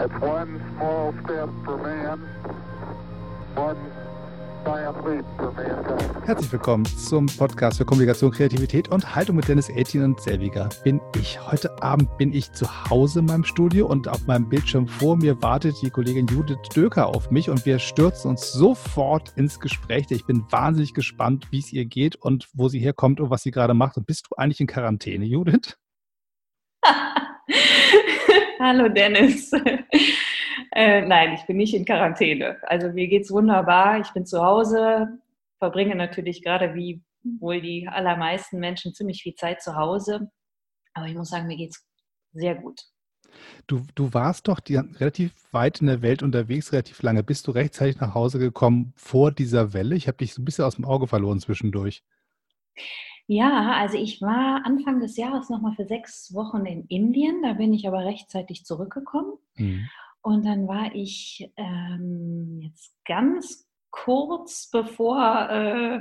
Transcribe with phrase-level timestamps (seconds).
[0.00, 2.20] It's one small step for man,
[3.54, 3.76] one
[4.64, 6.26] giant leap for mankind.
[6.26, 10.68] Herzlich willkommen zum Podcast für Kommunikation, Kreativität und Haltung mit Dennis Aitin und Selviger.
[10.82, 11.40] Bin ich.
[11.40, 15.40] Heute Abend bin ich zu Hause in meinem Studio und auf meinem Bildschirm vor mir
[15.42, 20.06] wartet die Kollegin Judith Döker auf mich und wir stürzen uns sofort ins Gespräch.
[20.10, 23.52] Ich bin wahnsinnig gespannt, wie es ihr geht und wo sie herkommt und was sie
[23.52, 23.96] gerade macht.
[23.96, 25.78] Und bist du eigentlich in Quarantäne, Judith?
[28.60, 29.52] Hallo Dennis.
[30.72, 32.58] äh, nein, ich bin nicht in Quarantäne.
[32.62, 34.00] Also mir geht's wunderbar.
[34.00, 35.18] Ich bin zu Hause,
[35.58, 37.02] verbringe natürlich gerade wie
[37.40, 40.30] wohl die allermeisten Menschen ziemlich viel Zeit zu Hause.
[40.92, 41.84] Aber ich muss sagen, mir geht's
[42.32, 42.80] sehr gut.
[43.66, 47.24] Du, du warst doch die, relativ weit in der Welt unterwegs, relativ lange.
[47.24, 49.96] Bist du rechtzeitig nach Hause gekommen vor dieser Welle?
[49.96, 52.04] Ich habe dich so ein bisschen aus dem Auge verloren zwischendurch.
[53.26, 57.42] Ja, also ich war Anfang des Jahres nochmal für sechs Wochen in Indien.
[57.42, 59.34] Da bin ich aber rechtzeitig zurückgekommen.
[59.56, 59.88] Mhm.
[60.20, 66.00] Und dann war ich ähm, jetzt ganz kurz bevor äh,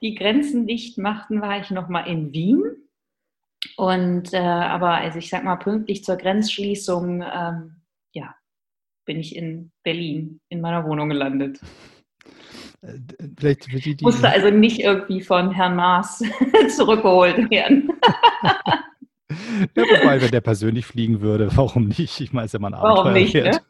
[0.00, 2.62] die Grenzen dicht machten, war ich nochmal in Wien.
[3.76, 7.76] Und äh, aber also ich sag mal pünktlich zur Grenzschließung, ähm,
[8.12, 8.34] ja,
[9.04, 11.60] bin ich in Berlin in meiner Wohnung gelandet.
[13.38, 16.22] Vielleicht für die, die Musste also nicht irgendwie von Herrn Maas
[16.76, 17.88] zurückgeholt werden.
[19.76, 22.20] ja, wobei, wenn der persönlich fliegen würde, warum nicht?
[22.20, 23.60] Ich meine, es ist ja mal ein Abenteuer Warum nicht, ne?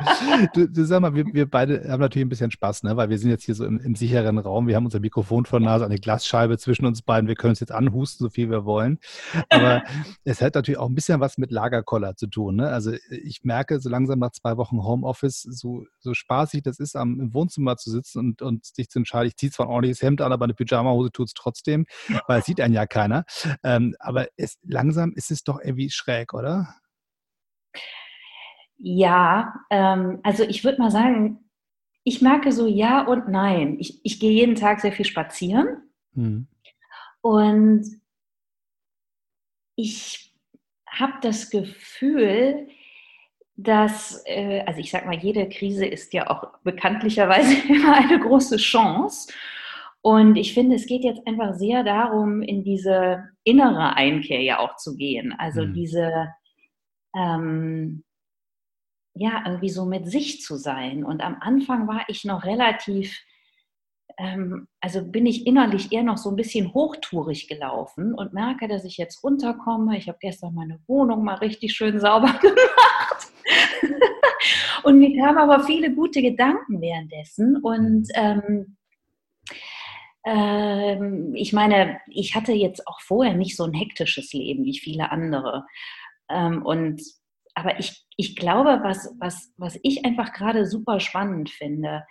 [0.54, 2.96] du, du, sag mal, wir, wir, beide haben natürlich ein bisschen Spaß, ne?
[2.96, 4.66] weil wir sind jetzt hier so im, im, sicheren Raum.
[4.66, 7.28] Wir haben unser Mikrofon vor der Nase, eine Glasscheibe zwischen uns beiden.
[7.28, 8.98] Wir können uns jetzt anhusten, so viel wir wollen.
[9.48, 9.82] Aber
[10.24, 12.56] es hat natürlich auch ein bisschen was mit Lagerkoller zu tun.
[12.56, 12.68] Ne?
[12.68, 17.20] Also ich merke so langsam nach zwei Wochen Homeoffice, so, so spaßig das ist, am,
[17.20, 20.20] im Wohnzimmer zu sitzen und, und sich zu entscheiden, ich ziehe zwar ein ordentliches Hemd
[20.20, 21.86] an, aber eine Pyjama-Hose tut es trotzdem,
[22.26, 23.24] weil es sieht einen ja keiner.
[23.62, 26.74] Ähm, aber es, langsam ist es doch irgendwie schräg, oder?
[28.82, 31.38] Ja, ähm, also ich würde mal sagen,
[32.02, 33.76] ich merke so ja und nein.
[33.78, 35.82] Ich, ich gehe jeden Tag sehr viel spazieren
[36.14, 36.48] mhm.
[37.20, 37.84] und
[39.76, 40.32] ich
[40.86, 42.68] habe das Gefühl,
[43.56, 48.56] dass, äh, also ich sage mal, jede Krise ist ja auch bekanntlicherweise immer eine große
[48.56, 49.32] Chance.
[50.02, 54.76] Und ich finde, es geht jetzt einfach sehr darum, in diese innere Einkehr ja auch
[54.76, 55.34] zu gehen.
[55.38, 55.74] Also mhm.
[55.74, 56.34] diese,
[57.14, 58.02] ähm,
[59.20, 61.04] ja, irgendwie so mit sich zu sein.
[61.04, 63.20] Und am Anfang war ich noch relativ,
[64.16, 68.82] ähm, also bin ich innerlich eher noch so ein bisschen hochtourig gelaufen und merke, dass
[68.86, 69.98] ich jetzt runterkomme.
[69.98, 73.32] Ich habe gestern meine Wohnung mal richtig schön sauber gemacht.
[74.84, 77.58] und mir kamen aber viele gute Gedanken währenddessen.
[77.58, 78.78] Und ähm,
[80.24, 85.10] ähm, ich meine, ich hatte jetzt auch vorher nicht so ein hektisches Leben wie viele
[85.10, 85.66] andere.
[86.30, 87.02] Ähm, und
[87.54, 92.04] aber ich, ich glaube, was, was, was ich einfach gerade super spannend finde,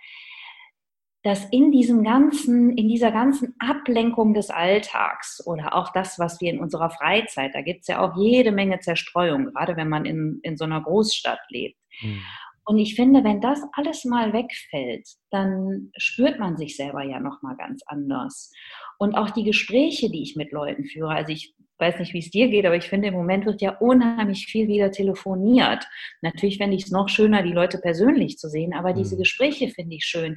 [1.22, 6.50] dass in diesem ganzen, in dieser ganzen Ablenkung des Alltags oder auch das, was wir
[6.50, 10.40] in unserer Freizeit, da gibt es ja auch jede Menge Zerstreuung, gerade wenn man in,
[10.42, 11.78] in so einer Großstadt lebt.
[12.00, 12.22] Mhm.
[12.64, 17.56] Und ich finde, wenn das alles mal wegfällt, dann spürt man sich selber ja nochmal
[17.56, 18.52] ganz anders.
[18.98, 22.30] Und auch die Gespräche, die ich mit Leuten führe, also ich weiß nicht, wie es
[22.30, 25.84] dir geht, aber ich finde, im Moment wird ja unheimlich viel wieder telefoniert.
[26.20, 29.20] Natürlich fände ich es noch schöner, die Leute persönlich zu sehen, aber diese mhm.
[29.20, 30.36] Gespräche finde ich schön,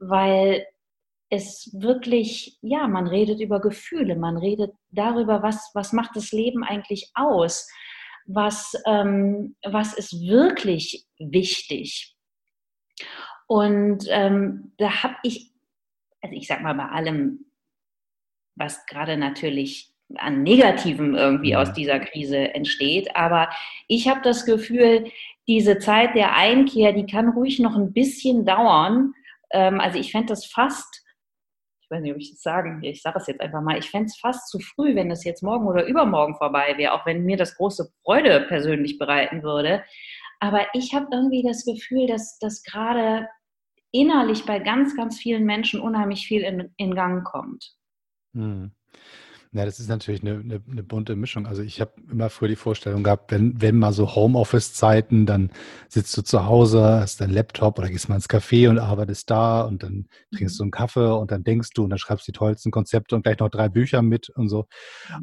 [0.00, 0.66] weil
[1.30, 6.64] es wirklich, ja, man redet über Gefühle, man redet darüber, was, was macht das Leben
[6.64, 7.68] eigentlich aus,
[8.26, 12.16] was, ähm, was ist wirklich wichtig.
[13.46, 15.52] Und ähm, da habe ich,
[16.22, 17.46] also ich sag mal, bei allem,
[18.54, 23.14] was gerade natürlich an Negativem irgendwie aus dieser Krise entsteht.
[23.16, 23.48] Aber
[23.88, 25.10] ich habe das Gefühl,
[25.46, 29.14] diese Zeit der Einkehr, die kann ruhig noch ein bisschen dauern.
[29.50, 31.04] Ähm, also ich fände das fast,
[31.90, 34.06] ich weiß nicht, ob ich das sagen, ich sage es jetzt einfach mal, ich fände
[34.06, 37.36] es fast zu früh, wenn es jetzt morgen oder übermorgen vorbei wäre, auch wenn mir
[37.36, 39.82] das große Freude persönlich bereiten würde.
[40.38, 43.28] Aber ich habe irgendwie das Gefühl, dass das gerade
[43.90, 47.74] innerlich bei ganz, ganz vielen Menschen unheimlich viel in, in Gang kommt.
[48.34, 48.70] Hm.
[49.52, 51.44] Ja, das ist natürlich eine, eine, eine bunte Mischung.
[51.44, 55.50] Also ich habe immer früher die Vorstellung gehabt, wenn, wenn mal so Homeoffice-Zeiten, dann
[55.88, 59.62] sitzt du zu Hause, hast deinen Laptop oder gehst mal ins Café und arbeitest da
[59.62, 60.06] und dann
[60.36, 63.16] trinkst du einen Kaffee und dann denkst du und dann schreibst du die tollsten Konzepte
[63.16, 64.68] und gleich noch drei Bücher mit und so.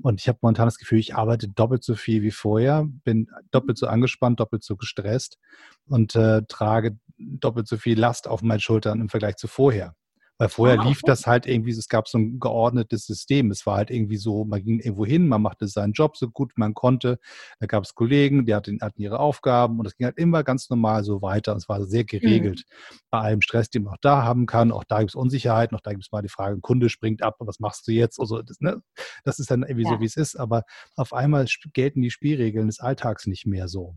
[0.02, 3.78] Und ich habe momentan das Gefühl, ich arbeite doppelt so viel wie vorher, bin doppelt
[3.78, 5.38] so angespannt, doppelt so gestresst
[5.86, 9.96] und äh, trage doppelt so viel Last auf meinen Schultern im Vergleich zu vorher
[10.38, 13.50] Weil vorher ah, lief das halt irgendwie, es gab so ein geordnetes System.
[13.50, 16.52] Es war halt irgendwie so, man ging irgendwo hin, man machte seinen Job so gut
[16.58, 17.20] man konnte.
[17.60, 20.70] Da gab es Kollegen, die hatten, hatten ihre Aufgaben und es ging halt immer ganz
[20.70, 21.54] normal so weiter.
[21.54, 22.64] Und es war sehr geregelt.
[22.68, 22.96] Mhm.
[23.10, 24.72] Bei allem Stress, den man auch da haben kann.
[24.72, 27.24] Auch da gibt es Unsicherheit, auch da gibt es mal die Frage, ein Kunde springt
[27.24, 28.20] ab, was machst du jetzt?
[28.20, 28.82] Also das, ne?
[29.24, 29.90] das ist dann irgendwie ja.
[29.90, 30.36] so, wie es ist.
[30.36, 30.64] Aber
[30.96, 33.96] auf einmal gelten die Spielregeln des Alltags nicht mehr so.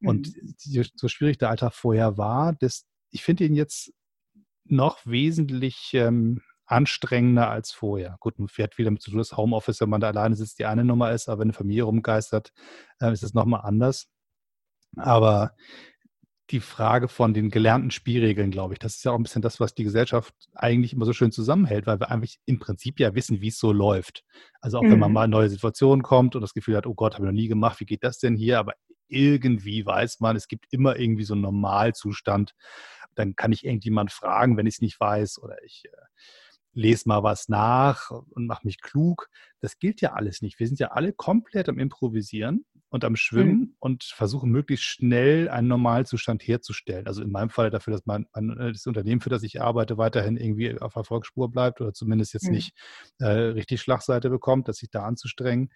[0.00, 0.84] Und mhm.
[0.94, 3.92] so schwierig der Alltag vorher war, das, ich finde ihn jetzt
[4.70, 8.16] noch wesentlich ähm, anstrengender als vorher.
[8.20, 10.66] Gut, man fährt viel damit zu tun, das Homeoffice, wenn man da alleine sitzt, die
[10.66, 12.52] eine Nummer ist, aber wenn eine Familie rumgeistert,
[13.00, 14.08] äh, ist es nochmal anders.
[14.96, 15.54] Aber
[16.50, 19.60] die Frage von den gelernten Spielregeln, glaube ich, das ist ja auch ein bisschen das,
[19.60, 23.40] was die Gesellschaft eigentlich immer so schön zusammenhält, weil wir eigentlich im Prinzip ja wissen,
[23.40, 24.24] wie es so läuft.
[24.60, 24.92] Also auch mhm.
[24.92, 25.14] wenn man mhm.
[25.14, 27.48] mal in neue Situationen kommt und das Gefühl hat, oh Gott, habe ich noch nie
[27.48, 28.58] gemacht, wie geht das denn hier?
[28.58, 28.74] Aber
[29.08, 32.54] irgendwie weiß man, es gibt immer irgendwie so einen Normalzustand,
[33.18, 35.96] dann kann ich irgendjemand fragen, wenn ich es nicht weiß, oder ich äh,
[36.72, 39.28] lese mal was nach und mache mich klug.
[39.60, 40.60] Das gilt ja alles nicht.
[40.60, 43.74] Wir sind ja alle komplett am Improvisieren und am Schwimmen mhm.
[43.80, 47.06] und versuchen möglichst schnell einen Normalzustand herzustellen.
[47.06, 50.36] Also in meinem Fall dafür, dass mein, äh, das Unternehmen, für das ich arbeite, weiterhin
[50.36, 52.54] irgendwie auf Erfolgsspur bleibt oder zumindest jetzt mhm.
[52.54, 52.72] nicht
[53.18, 55.70] äh, richtig Schlagseite bekommt, dass sich da anzustrengen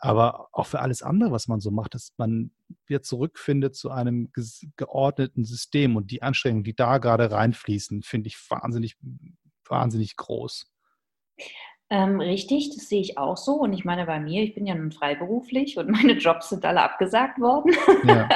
[0.00, 2.50] aber auch für alles andere, was man so macht, dass man
[2.86, 4.30] wieder zurückfindet zu einem
[4.76, 8.96] geordneten System und die Anstrengungen, die da gerade reinfließen, finde ich wahnsinnig,
[9.68, 10.70] wahnsinnig groß.
[11.90, 13.54] Ähm, richtig, das sehe ich auch so.
[13.54, 16.82] Und ich meine, bei mir, ich bin ja nun freiberuflich und meine Jobs sind alle
[16.82, 17.74] abgesagt worden.
[18.04, 18.28] Ja,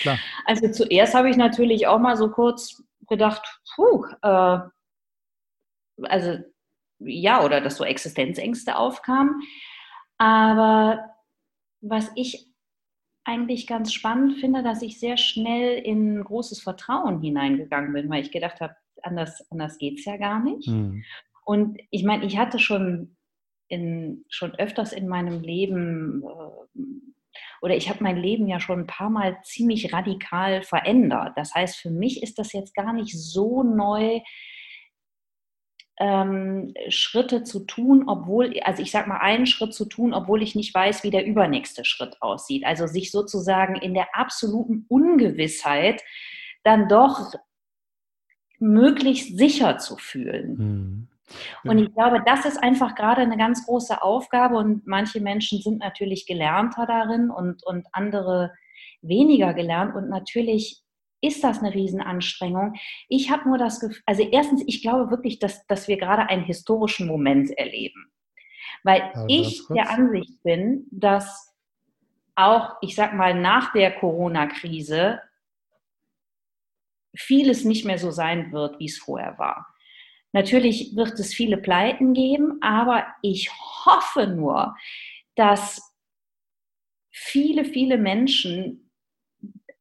[0.00, 0.18] klar.
[0.46, 4.58] also zuerst habe ich natürlich auch mal so kurz gedacht, puh, äh,
[6.02, 6.38] also
[7.00, 9.40] ja, oder dass so Existenzängste aufkamen.
[10.18, 11.10] Aber
[11.80, 12.46] was ich
[13.24, 18.30] eigentlich ganz spannend finde, dass ich sehr schnell in großes Vertrauen hineingegangen bin, weil ich
[18.30, 20.68] gedacht habe, anders, anders geht es ja gar nicht.
[20.68, 21.04] Mhm.
[21.44, 23.16] Und ich meine, ich hatte schon,
[23.68, 26.80] in, schon öfters in meinem Leben äh,
[27.62, 31.32] oder ich habe mein Leben ja schon ein paar Mal ziemlich radikal verändert.
[31.36, 34.20] Das heißt, für mich ist das jetzt gar nicht so neu,
[35.98, 40.54] ähm, Schritte zu tun, obwohl, also ich sage mal, einen Schritt zu tun, obwohl ich
[40.54, 42.64] nicht weiß, wie der übernächste Schritt aussieht.
[42.64, 46.02] Also sich sozusagen in der absoluten Ungewissheit
[46.64, 47.32] dann doch
[48.58, 50.56] möglichst sicher zu fühlen.
[50.56, 51.08] Mhm.
[51.64, 55.78] Und ich glaube, das ist einfach gerade eine ganz große Aufgabe und manche Menschen sind
[55.78, 58.52] natürlich gelernter darin und, und andere
[59.00, 60.83] weniger gelernt und natürlich
[61.24, 62.74] ist das eine Riesenanstrengung.
[63.08, 66.44] Ich habe nur das Gefühl, also erstens, ich glaube wirklich, dass, dass wir gerade einen
[66.44, 68.12] historischen Moment erleben.
[68.82, 71.54] Weil ja, ich der Ansicht bin, dass
[72.34, 75.20] auch, ich sag mal, nach der Corona-Krise
[77.16, 79.74] vieles nicht mehr so sein wird, wie es vorher war.
[80.32, 84.76] Natürlich wird es viele Pleiten geben, aber ich hoffe nur,
[85.36, 85.94] dass
[87.12, 88.83] viele, viele Menschen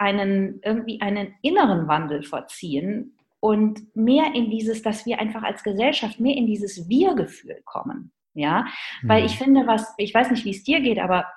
[0.04, 6.20] einen, irgendwie einen inneren Wandel vollziehen und mehr in dieses, dass wir einfach als Gesellschaft
[6.20, 8.12] mehr in dieses Wir-Gefühl kommen.
[8.36, 8.66] Ja,
[9.04, 9.26] weil mhm.
[9.28, 11.28] ich finde, was, ich weiß nicht, wie es dir geht, aber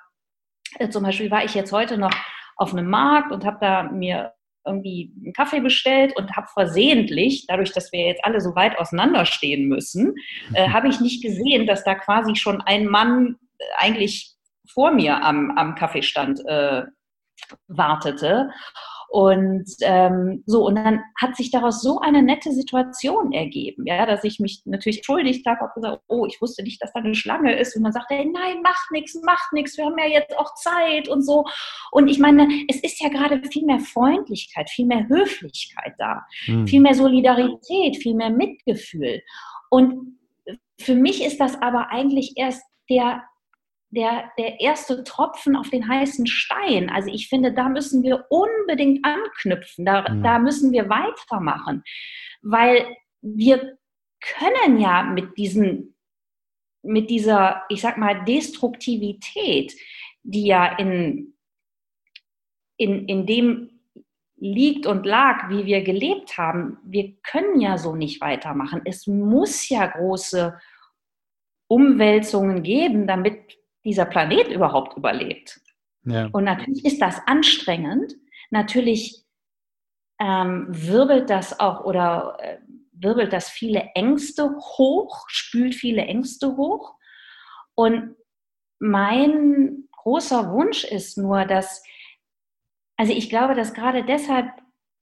[0.79, 2.13] äh, zum Beispiel war ich jetzt heute noch
[2.55, 4.33] auf einem Markt und habe da mir
[4.65, 9.67] irgendwie einen Kaffee bestellt und habe versehentlich, dadurch, dass wir jetzt alle so weit auseinanderstehen
[9.67, 10.15] müssen,
[10.53, 14.33] äh, habe ich nicht gesehen, dass da quasi schon ein Mann äh, eigentlich
[14.73, 16.83] vor mir am, am Kaffeestand äh,
[17.67, 18.49] wartete.
[19.09, 24.25] Und ähm, so, und dann hat sich daraus so eine nette Situation ergeben, ja, dass
[24.25, 27.57] ich mich natürlich entschuldigt habe, habe gesagt, oh, ich wusste nicht, dass da eine Schlange
[27.57, 27.75] ist.
[27.77, 31.07] Und dann sagte er, nein, mach nichts, mach nichts, wir haben ja jetzt auch Zeit
[31.07, 31.45] und so.
[31.91, 36.67] Und ich meine, es ist ja gerade viel mehr Freundlichkeit, viel mehr Höflichkeit da, hm.
[36.67, 39.21] viel mehr Solidarität, viel mehr Mitgefühl.
[39.69, 40.17] Und
[40.79, 43.23] für mich ist das aber eigentlich erst der
[43.89, 46.89] der, der erste Tropfen auf den heißen Stein.
[46.89, 50.23] Also ich finde, da müssen wir unbedingt anknüpfen, da, mhm.
[50.23, 51.83] da müssen wir weitermachen,
[52.41, 52.85] weil
[53.21, 53.77] wir
[54.19, 55.95] können ja mit diesen
[56.87, 59.73] mit dieser, ich sag mal, Destruktivität,
[60.23, 61.33] die ja in,
[62.77, 63.69] in, in dem
[64.37, 68.81] liegt und lag, wie wir gelebt haben, wir können ja so nicht weitermachen.
[68.85, 70.57] Es muss ja große
[71.67, 73.56] Umwälzungen geben, damit
[73.87, 75.59] dieser Planet überhaupt überlebt.
[76.03, 76.27] Ja.
[76.31, 78.13] Und natürlich ist das anstrengend.
[78.49, 79.23] Natürlich
[80.19, 82.57] ähm, wirbelt das auch oder äh,
[82.91, 86.95] wirbelt das viele Ängste hoch, spült viele Ängste hoch.
[87.75, 88.15] Und
[88.79, 91.83] mein großer Wunsch ist nur, dass,
[92.97, 94.47] also ich glaube, dass gerade deshalb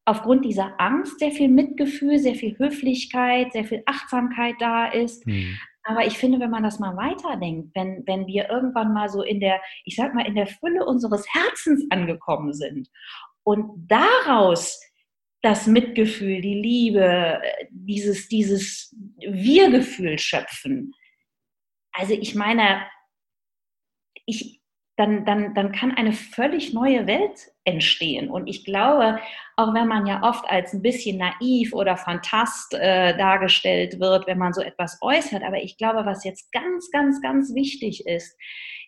[0.05, 5.25] aufgrund dieser Angst sehr viel Mitgefühl, sehr viel Höflichkeit, sehr viel Achtsamkeit da ist.
[5.25, 5.57] Mhm.
[5.87, 9.39] Aber ich finde, wenn man das mal weiterdenkt, wenn, wenn wir irgendwann mal so in
[9.39, 12.89] der, ich sag mal, in der Fülle unseres Herzens angekommen sind
[13.43, 14.81] und daraus
[15.43, 17.39] das Mitgefühl, die Liebe,
[17.69, 20.91] dieses, dieses Wir-Gefühl schöpfen.
[21.91, 22.87] Also ich meine,
[24.25, 24.59] ich,
[24.97, 28.29] dann, dann, dann kann eine völlig neue Welt entstehen.
[28.29, 29.19] Und ich glaube,
[29.57, 34.37] auch wenn man ja oft als ein bisschen naiv oder Fantast äh, dargestellt wird, wenn
[34.37, 38.37] man so etwas äußert, aber ich glaube, was jetzt ganz, ganz, ganz wichtig ist,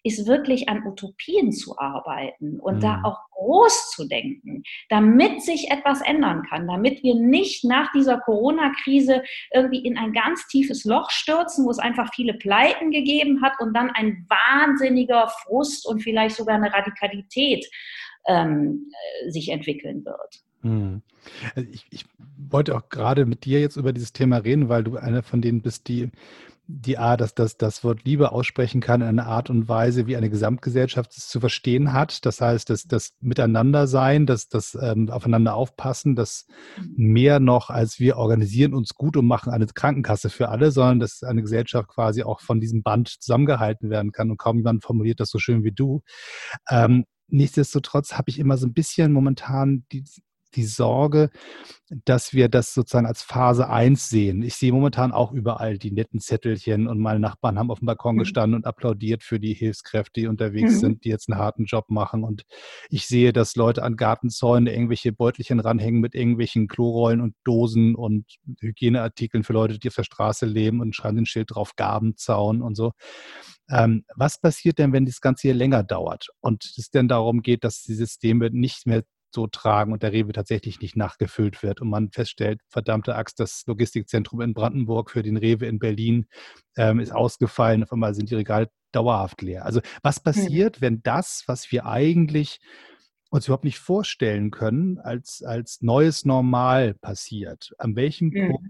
[0.04, 2.82] ist wirklich an Utopien zu arbeiten und mhm.
[2.82, 8.20] da auch groß zu denken, damit sich etwas ändern kann, damit wir nicht nach dieser
[8.20, 9.24] Corona-Krise
[9.54, 13.74] irgendwie in ein ganz tiefes Loch stürzen, wo es einfach viele Pleiten gegeben hat und
[13.74, 17.66] dann ein wahnsinniger Frust und vielleicht sogar eine Radikalität
[18.28, 18.92] ähm,
[19.26, 20.44] äh, sich entwickeln wird.
[20.62, 21.02] Mhm.
[21.72, 22.06] Ich, ich
[22.38, 25.62] wollte auch gerade mit dir jetzt über dieses Thema reden, weil du einer von denen
[25.62, 26.10] bist, die
[26.70, 30.18] die Art, dass das, das Wort Liebe aussprechen kann in einer Art und Weise, wie
[30.18, 32.26] eine Gesamtgesellschaft es zu verstehen hat.
[32.26, 36.46] Das heißt, das, das Miteinandersein, das, das ähm, Aufeinander aufpassen, das
[36.96, 41.24] mehr noch als wir organisieren uns gut und machen eine Krankenkasse für alle, sondern dass
[41.24, 44.30] eine Gesellschaft quasi auch von diesem Band zusammengehalten werden kann.
[44.30, 46.02] Und kaum jemand formuliert das so schön wie du.
[46.70, 50.04] Ähm, nichtsdestotrotz habe ich immer so ein bisschen momentan die,
[50.56, 51.30] die Sorge,
[51.90, 54.42] dass wir das sozusagen als Phase 1 sehen.
[54.42, 58.16] Ich sehe momentan auch überall die netten Zettelchen und meine Nachbarn haben auf dem Balkon
[58.16, 58.20] mhm.
[58.20, 60.80] gestanden und applaudiert für die Hilfskräfte, die unterwegs mhm.
[60.80, 62.24] sind, die jetzt einen harten Job machen.
[62.24, 62.44] Und
[62.90, 68.26] ich sehe, dass Leute an Gartenzäunen irgendwelche Beutelchen ranhängen mit irgendwelchen Klorollen und Dosen und
[68.60, 72.76] Hygieneartikeln für Leute, die auf der Straße leben und schreiben den Schild drauf Gabenzaun und
[72.76, 72.92] so.
[73.70, 77.64] Ähm, was passiert denn, wenn das Ganze hier länger dauert und es denn darum geht,
[77.64, 79.04] dass die Systeme nicht mehr
[79.34, 83.64] so tragen und der Rewe tatsächlich nicht nachgefüllt wird und man feststellt, verdammte Axt, das
[83.66, 86.28] Logistikzentrum in Brandenburg für den Rewe in Berlin
[86.78, 89.66] ähm, ist ausgefallen, auf einmal sind die Regale dauerhaft leer.
[89.66, 92.60] Also was passiert, wenn das, was wir eigentlich
[93.30, 97.74] uns überhaupt nicht vorstellen können, als, als neues Normal passiert?
[97.78, 98.52] An welchem mhm.
[98.52, 98.70] Punkt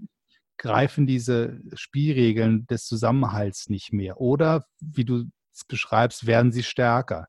[0.58, 4.20] greifen diese Spielregeln des Zusammenhalts nicht mehr?
[4.20, 5.26] Oder, wie du
[5.66, 7.28] beschreibst, werden sie stärker.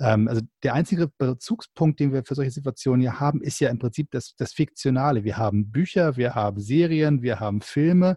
[0.00, 3.78] Ähm, also der einzige Bezugspunkt, den wir für solche Situationen hier haben, ist ja im
[3.78, 5.24] Prinzip das, das Fiktionale.
[5.24, 8.16] Wir haben Bücher, wir haben Serien, wir haben Filme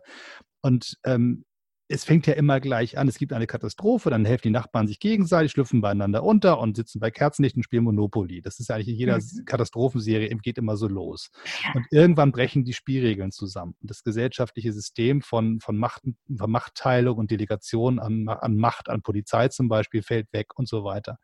[0.62, 1.46] und ähm,
[1.94, 5.00] es fängt ja immer gleich an, es gibt eine Katastrophe, dann helfen die Nachbarn sich
[5.00, 8.42] gegenseitig, schlüpfen beieinander unter und sitzen bei Kerzenlicht und spielen Monopoly.
[8.42, 9.46] Das ist eigentlich in jeder mhm.
[9.46, 11.30] Katastrophenserie, geht immer so los.
[11.74, 13.76] Und irgendwann brechen die Spielregeln zusammen.
[13.80, 16.04] Und das gesellschaftliche System von, von, Macht,
[16.36, 20.84] von Machtteilung und Delegation an, an Macht, an Polizei zum Beispiel, fällt weg und so
[20.84, 21.18] weiter.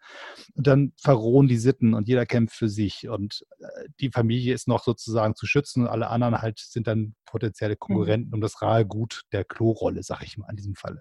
[0.56, 3.10] Und dann verrohen die Sitten und jeder kämpft für sich.
[3.10, 7.16] Und äh, die Familie ist noch sozusagen zu schützen und alle anderen halt sind dann
[7.26, 7.80] potenzielle mhm.
[7.80, 11.00] Konkurrenten um das rahe Gut der Klorolle, sag ich mal, diesem Falle.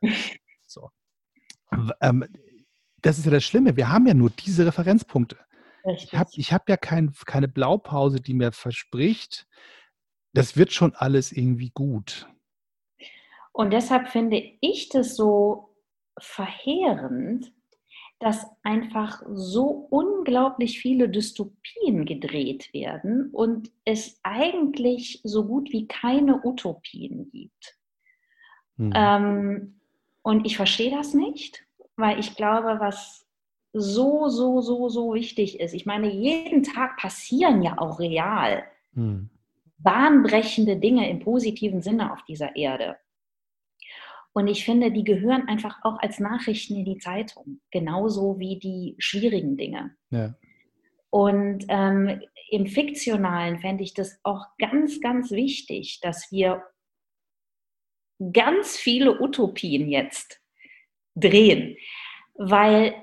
[0.66, 0.90] So.
[2.00, 2.26] Ähm,
[3.00, 3.76] das ist ja das Schlimme.
[3.76, 5.38] Wir haben ja nur diese Referenzpunkte.
[5.86, 6.12] Richtig.
[6.12, 9.46] Ich habe ich hab ja kein, keine Blaupause, die mir verspricht,
[10.34, 12.28] das wird schon alles irgendwie gut.
[13.52, 15.74] Und deshalb finde ich das so
[16.20, 17.52] verheerend,
[18.20, 26.44] dass einfach so unglaublich viele Dystopien gedreht werden und es eigentlich so gut wie keine
[26.44, 27.77] Utopien gibt.
[28.78, 28.92] Mhm.
[28.94, 29.74] Ähm,
[30.22, 31.64] und ich verstehe das nicht,
[31.96, 33.26] weil ich glaube, was
[33.72, 35.74] so, so, so, so wichtig ist.
[35.74, 39.28] Ich meine, jeden Tag passieren ja auch real mhm.
[39.78, 42.96] bahnbrechende Dinge im positiven Sinne auf dieser Erde.
[44.32, 48.94] Und ich finde, die gehören einfach auch als Nachrichten in die Zeitung, genauso wie die
[48.98, 49.96] schwierigen Dinge.
[50.10, 50.34] Ja.
[51.10, 52.20] Und ähm,
[52.50, 56.62] im Fiktionalen fände ich das auch ganz, ganz wichtig, dass wir
[58.32, 60.40] ganz viele Utopien jetzt
[61.14, 61.76] drehen,
[62.34, 62.94] weil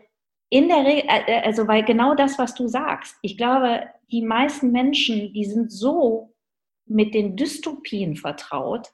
[0.50, 4.22] in der Regel, äh, äh, also weil genau das, was du sagst, ich glaube, die
[4.22, 6.34] meisten Menschen, die sind so
[6.86, 8.90] mit den Dystopien vertraut,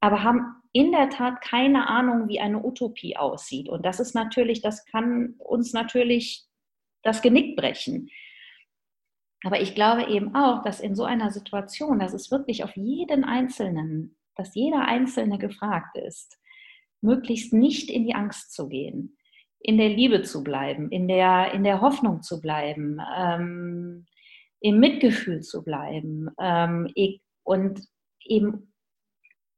[0.00, 3.68] aber haben in der Tat keine Ahnung, wie eine Utopie aussieht.
[3.68, 6.44] Und das ist natürlich, das kann uns natürlich
[7.02, 8.08] das Genick brechen.
[9.42, 13.24] Aber ich glaube eben auch, dass in so einer Situation, dass es wirklich auf jeden
[13.24, 16.38] Einzelnen, dass jeder Einzelne gefragt ist,
[17.00, 19.16] möglichst nicht in die Angst zu gehen,
[19.58, 24.06] in der Liebe zu bleiben, in der, in der Hoffnung zu bleiben, ähm,
[24.60, 26.92] im Mitgefühl zu bleiben ähm,
[27.44, 27.80] und
[28.24, 28.72] eben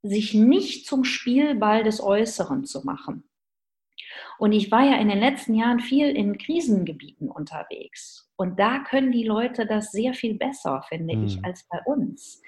[0.02, 3.25] sich nicht zum Spielball des Äußeren zu machen.
[4.38, 8.29] Und ich war ja in den letzten Jahren viel in Krisengebieten unterwegs.
[8.37, 11.25] Und da können die Leute das sehr viel besser, finde hm.
[11.25, 12.43] ich, als bei uns.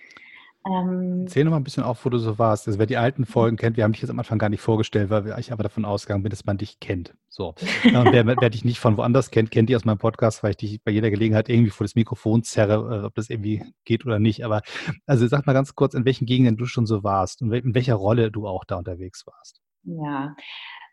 [0.67, 2.67] Ähm, Erzähl noch mal ein bisschen auf, wo du so warst.
[2.67, 5.11] Also wer die alten Folgen kennt, wir haben dich jetzt am Anfang gar nicht vorgestellt,
[5.11, 7.15] weil ich aber davon ausgegangen bin, dass man dich kennt.
[7.29, 7.55] So.
[7.85, 10.57] Und wer, wer, dich nicht von woanders kennt, kennt dich aus meinem Podcast, weil ich
[10.57, 14.19] dich bei jeder Gelegenheit irgendwie vor das Mikrofon zerre, äh, ob das irgendwie geht oder
[14.19, 14.45] nicht.
[14.45, 14.63] Aber
[15.07, 17.95] also sag mal ganz kurz, in welchen Gegenden du schon so warst und in welcher
[17.95, 19.61] Rolle du auch da unterwegs warst.
[19.83, 20.35] Ja,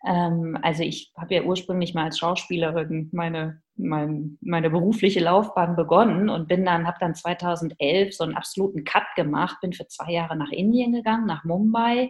[0.06, 6.30] ähm, also ich habe ja ursprünglich mal als Schauspielerin meine, mein, meine berufliche Laufbahn begonnen
[6.30, 10.36] und bin dann, habe dann 2011 so einen absoluten Cut gemacht, bin für zwei Jahre
[10.36, 12.10] nach Indien gegangen, nach Mumbai,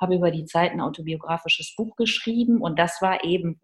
[0.00, 3.60] habe über die Zeit ein autobiografisches Buch geschrieben und das war eben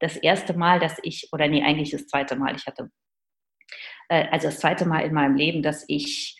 [0.00, 2.90] das erste Mal, dass ich, oder nee, eigentlich das zweite Mal, ich hatte,
[4.08, 6.38] äh, also das zweite Mal in meinem Leben, dass ich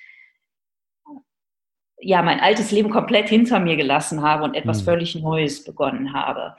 [2.01, 4.85] ja, mein altes Leben komplett hinter mir gelassen habe und etwas mhm.
[4.85, 6.57] völlig Neues begonnen habe.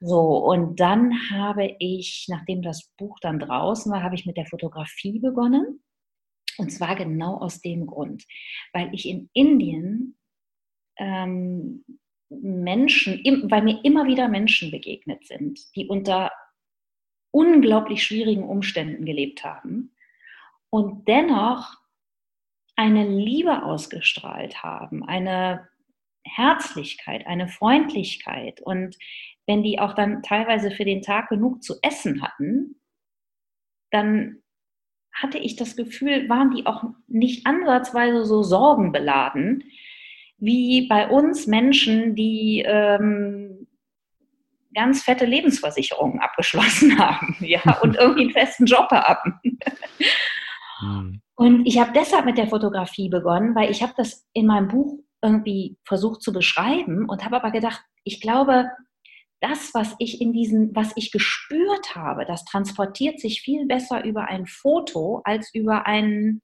[0.00, 4.46] So, und dann habe ich, nachdem das Buch dann draußen war, habe ich mit der
[4.46, 5.82] Fotografie begonnen.
[6.58, 8.24] Und zwar genau aus dem Grund,
[8.72, 10.16] weil ich in Indien
[10.98, 11.84] ähm,
[12.28, 16.32] Menschen, weil mir immer wieder Menschen begegnet sind, die unter
[17.30, 19.94] unglaublich schwierigen Umständen gelebt haben
[20.70, 21.76] und dennoch
[22.76, 25.68] eine Liebe ausgestrahlt haben, eine
[26.24, 28.60] Herzlichkeit, eine Freundlichkeit.
[28.60, 28.96] Und
[29.46, 32.80] wenn die auch dann teilweise für den Tag genug zu essen hatten,
[33.90, 34.42] dann
[35.12, 39.64] hatte ich das Gefühl, waren die auch nicht ansatzweise so sorgenbeladen
[40.38, 43.66] wie bei uns Menschen, die ähm,
[44.74, 49.40] ganz fette Lebensversicherungen abgeschlossen haben, ja, und irgendwie einen festen Job haben.
[50.80, 51.20] Hm.
[51.34, 54.98] Und ich habe deshalb mit der Fotografie begonnen, weil ich habe das in meinem Buch
[55.22, 58.70] irgendwie versucht zu beschreiben und habe aber gedacht, ich glaube,
[59.40, 64.28] das, was ich in diesen, was ich gespürt habe, das transportiert sich viel besser über
[64.28, 66.40] ein Foto als über ein,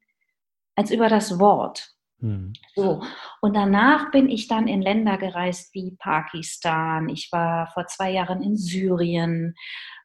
[0.77, 1.95] als über das Wort.
[2.21, 2.53] Hm.
[2.75, 3.03] So.
[3.41, 7.09] Und danach bin ich dann in Länder gereist wie Pakistan.
[7.09, 9.55] Ich war vor zwei Jahren in Syrien,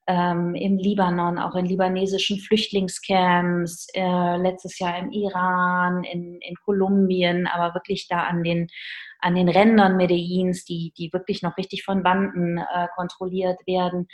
[0.07, 7.45] ähm, im Libanon, auch in libanesischen Flüchtlingscamps, äh, letztes Jahr im Iran, in, in Kolumbien,
[7.47, 8.67] aber wirklich da an den,
[9.19, 14.07] an den Rändern Medellins, die, die wirklich noch richtig von Banden äh, kontrolliert werden.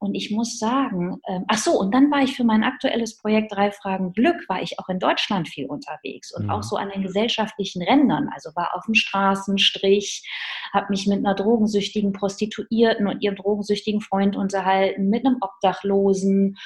[0.00, 3.52] Und ich muss sagen, ähm, ach so, und dann war ich für mein aktuelles Projekt
[3.52, 6.50] Drei Fragen Glück, war ich auch in Deutschland viel unterwegs und mhm.
[6.50, 8.30] auch so an den gesellschaftlichen Rändern.
[8.32, 10.26] Also war auf dem Straßenstrich,
[10.72, 16.56] habe mich mit einer drogensüchtigen Prostituierten und ihrem drogensüchtigen Freund unterhalten, mit einem Obdachlosen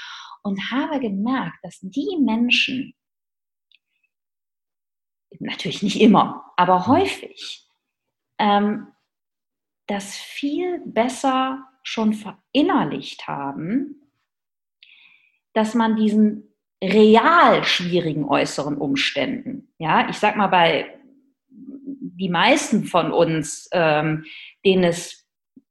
[0.45, 2.95] und habe gemerkt, dass die Menschen,
[5.41, 6.87] natürlich nicht immer, aber mhm.
[6.87, 7.69] häufig,
[8.39, 8.87] ähm,
[9.89, 14.01] das viel besser schon verinnerlicht haben,
[15.53, 20.99] dass man diesen real schwierigen äußeren Umständen, ja, ich sag mal bei
[21.47, 24.25] die meisten von uns, ähm,
[24.65, 25.27] denen es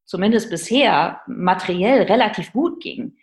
[0.06, 3.18] zumindest bisher materiell relativ gut ging,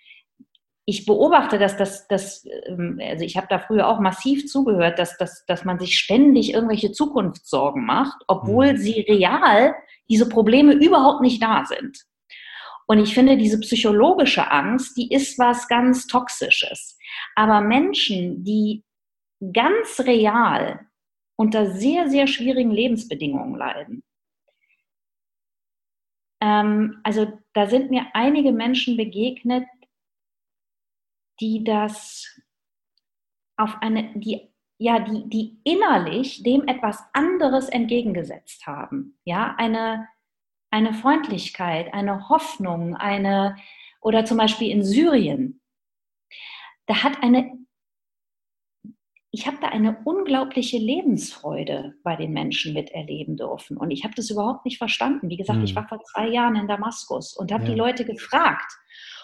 [0.90, 5.16] ich beobachte, dass das, das ähm, also ich habe da früher auch massiv zugehört, dass,
[5.18, 8.76] dass, dass man sich ständig irgendwelche Zukunftssorgen macht, obwohl mhm.
[8.78, 9.74] sie real
[10.08, 12.04] diese Probleme überhaupt nicht da sind.
[12.90, 16.98] Und ich finde, diese psychologische Angst, die ist was ganz Toxisches.
[17.36, 18.82] Aber Menschen, die
[19.52, 20.88] ganz real
[21.36, 24.02] unter sehr, sehr schwierigen Lebensbedingungen leiden,
[26.42, 29.68] ähm, also da sind mir einige Menschen begegnet,
[31.38, 32.40] die das
[33.56, 39.16] auf eine, die ja, die, die innerlich dem etwas anderes entgegengesetzt haben.
[39.24, 40.08] Ja, eine,
[40.70, 43.56] eine Freundlichkeit, eine Hoffnung, eine,
[44.00, 45.60] oder zum Beispiel in Syrien,
[46.86, 47.52] da hat eine,
[49.30, 53.76] ich habe da eine unglaubliche Lebensfreude bei den Menschen miterleben dürfen.
[53.76, 55.28] Und ich habe das überhaupt nicht verstanden.
[55.28, 55.64] Wie gesagt, hm.
[55.64, 57.70] ich war vor zwei Jahren in Damaskus und habe ja.
[57.70, 58.72] die Leute gefragt.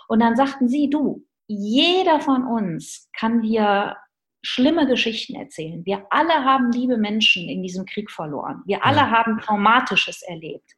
[0.09, 3.97] Und dann sagten sie, du, jeder von uns kann dir
[4.43, 5.85] schlimme Geschichten erzählen.
[5.85, 8.63] Wir alle haben liebe Menschen in diesem Krieg verloren.
[8.67, 9.11] Wir alle ja.
[9.11, 10.71] haben Traumatisches erlebt.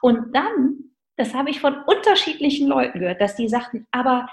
[0.00, 0.78] Und dann,
[1.16, 4.28] das habe ich von unterschiedlichen Leuten gehört, dass die sagten, aber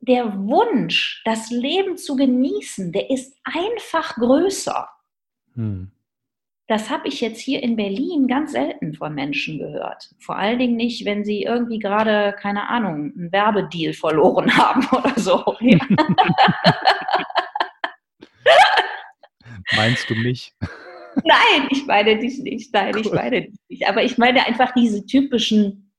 [0.00, 4.88] der Wunsch, das Leben zu genießen, der ist einfach größer.
[5.54, 5.92] Hm.
[6.68, 10.10] Das habe ich jetzt hier in Berlin ganz selten von Menschen gehört.
[10.18, 15.18] Vor allen Dingen nicht, wenn sie irgendwie gerade, keine Ahnung, einen Werbedeal verloren haben oder
[15.18, 15.44] so.
[19.76, 20.52] Meinst du mich?
[21.24, 22.72] Nein, ich meine dich nicht.
[22.72, 23.86] Nein, ich meine dich nicht.
[23.86, 25.92] Aber ich meine einfach diese typischen,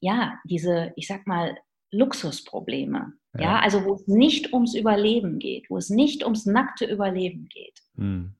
[0.00, 1.56] ja, diese, ich sag mal,
[1.90, 3.12] Luxusprobleme.
[3.34, 3.40] Ja.
[3.40, 3.60] ja.
[3.60, 7.80] also wo es nicht ums Überleben geht, wo es nicht ums nackte Überleben geht.
[7.96, 8.34] Hm.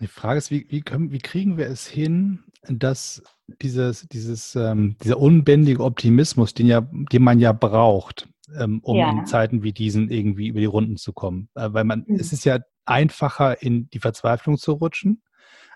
[0.00, 3.22] Die Frage ist, wie, wie, können, wie kriegen wir es hin, dass
[3.62, 8.28] dieses, dieses, ähm, dieser unbändige Optimismus, den, ja, den man ja braucht,
[8.58, 9.10] ähm, um ja.
[9.10, 11.48] in Zeiten wie diesen irgendwie über die Runden zu kommen.
[11.54, 12.16] Äh, weil man, mhm.
[12.16, 15.22] es ist ja einfacher, in die Verzweiflung zu rutschen,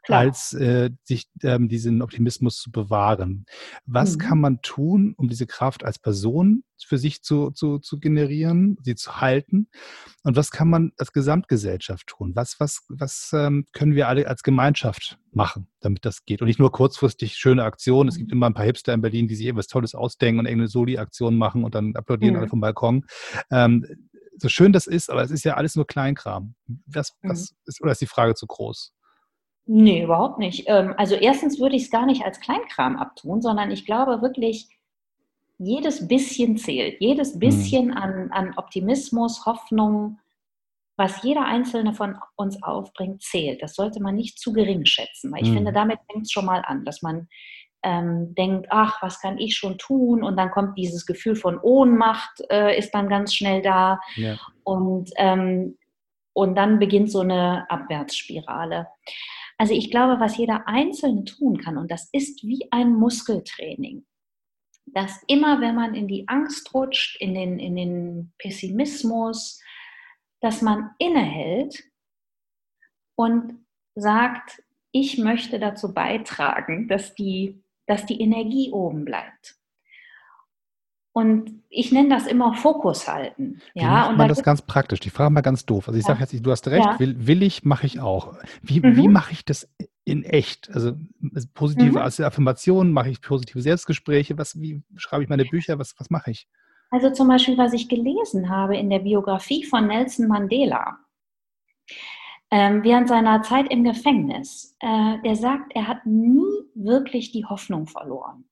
[0.04, 0.20] Klar.
[0.20, 3.46] als äh, sich ähm, diesen Optimismus zu bewahren.
[3.86, 4.20] Was mhm.
[4.20, 8.94] kann man tun, um diese Kraft als Person für sich zu, zu, zu generieren, sie
[8.94, 9.68] zu halten?
[10.22, 12.32] Und was kann man als Gesamtgesellschaft tun?
[12.34, 16.40] Was, was, was ähm, können wir alle als Gemeinschaft machen, damit das geht?
[16.40, 18.08] Und nicht nur kurzfristig schöne Aktionen.
[18.08, 18.38] Es gibt mhm.
[18.38, 21.64] immer ein paar Hipster in Berlin, die sich irgendwas Tolles ausdenken und irgendeine Soli-Aktion machen
[21.64, 22.40] und dann applaudieren mhm.
[22.40, 23.04] alle vom Balkon.
[23.50, 23.86] Ähm,
[24.40, 26.54] so schön das ist, aber es ist ja alles nur Kleinkram.
[26.86, 27.56] Was, was mhm.
[27.66, 28.92] ist, oder ist die Frage zu groß?
[29.70, 30.64] Nee, überhaupt nicht.
[30.66, 34.66] Ähm, also erstens würde ich es gar nicht als Kleinkram abtun, sondern ich glaube wirklich,
[35.58, 37.00] jedes bisschen zählt.
[37.00, 37.38] Jedes mhm.
[37.38, 40.18] bisschen an, an Optimismus, Hoffnung,
[40.96, 43.62] was jeder Einzelne von uns aufbringt, zählt.
[43.62, 45.56] Das sollte man nicht zu gering schätzen, weil ich mhm.
[45.56, 47.28] finde, damit fängt es schon mal an, dass man
[47.82, 50.22] ähm, denkt, ach, was kann ich schon tun?
[50.22, 54.00] Und dann kommt dieses Gefühl von Ohnmacht, äh, ist dann ganz schnell da.
[54.16, 54.38] Ja.
[54.64, 55.76] Und, ähm,
[56.32, 58.86] und dann beginnt so eine Abwärtsspirale.
[59.58, 64.06] Also ich glaube, was jeder Einzelne tun kann, und das ist wie ein Muskeltraining,
[64.86, 69.60] dass immer, wenn man in die Angst rutscht, in den, in den Pessimismus,
[70.40, 71.82] dass man innehält
[73.16, 73.66] und
[73.96, 79.56] sagt, ich möchte dazu beitragen, dass die, dass die Energie oben bleibt.
[81.18, 83.60] Und ich nenne das immer Fokus halten.
[83.74, 85.00] Ja, Wie macht man das ganz praktisch?
[85.00, 85.88] Die Frage mal ganz doof.
[85.88, 86.14] Also ich ja.
[86.14, 87.00] sage jetzt, du hast recht, ja.
[87.00, 88.34] will, will ich, mache ich auch.
[88.62, 88.94] Wie, mhm.
[88.94, 89.68] wie mache ich das
[90.04, 90.70] in echt?
[90.72, 90.92] Also
[91.54, 92.24] positive mhm.
[92.24, 94.38] Affirmationen, mache ich positive Selbstgespräche?
[94.38, 95.80] Was, wie schreibe ich meine Bücher?
[95.80, 96.46] Was, was mache ich?
[96.92, 100.98] Also zum Beispiel, was ich gelesen habe in der Biografie von Nelson Mandela
[102.52, 104.76] ähm, während seiner Zeit im Gefängnis.
[104.78, 108.44] Äh, der sagt, er hat nie wirklich die Hoffnung verloren.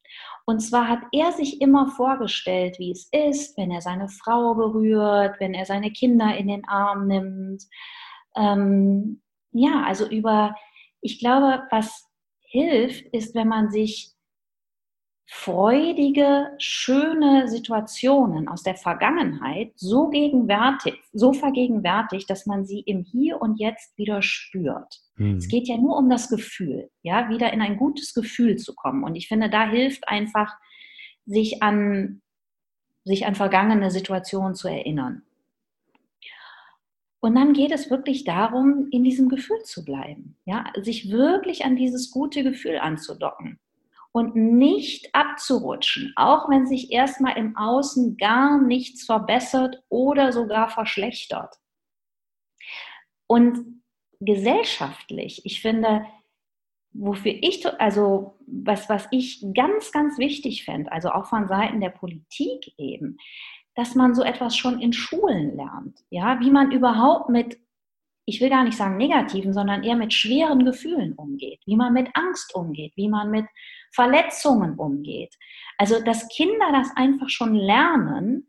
[0.45, 5.41] Und zwar hat er sich immer vorgestellt, wie es ist, wenn er seine Frau berührt,
[5.41, 7.65] wenn er seine Kinder in den Arm nimmt.
[8.37, 10.55] Ähm, ja, also über,
[11.01, 12.07] ich glaube, was
[12.41, 14.16] hilft, ist, wenn man sich
[15.29, 23.43] freudige, schöne Situationen aus der Vergangenheit so gegenwärtig, so vergegenwärtigt, dass man sie im Hier
[23.43, 25.01] und Jetzt wieder spürt.
[25.17, 25.37] Mhm.
[25.37, 29.03] Es geht ja nur um das Gefühl, ja, wieder in ein gutes Gefühl zu kommen.
[29.03, 30.55] Und ich finde, da hilft einfach,
[31.25, 32.23] sich an,
[33.05, 35.23] sich an vergangene Situationen zu erinnern.
[37.19, 41.75] Und dann geht es wirklich darum, in diesem Gefühl zu bleiben, ja, sich wirklich an
[41.75, 43.59] dieses gute Gefühl anzudocken
[44.17, 51.55] und nicht abzurutschen, auch wenn sich erstmal im Außen gar nichts verbessert oder sogar verschlechtert.
[53.27, 53.83] Und
[54.19, 56.07] gesellschaftlich, ich finde,
[56.95, 61.91] wofür ich, also was, was ich ganz, ganz wichtig fände, also auch von Seiten der
[61.91, 63.19] Politik eben,
[63.75, 67.59] dass man so etwas schon in Schulen lernt, ja, wie man überhaupt mit
[68.27, 72.09] ich will gar nicht sagen negativen, sondern eher mit schweren Gefühlen umgeht, wie man mit
[72.15, 73.47] Angst umgeht, wie man mit
[73.93, 75.35] Verletzungen umgeht.
[75.79, 78.49] Also, dass Kinder das einfach schon lernen,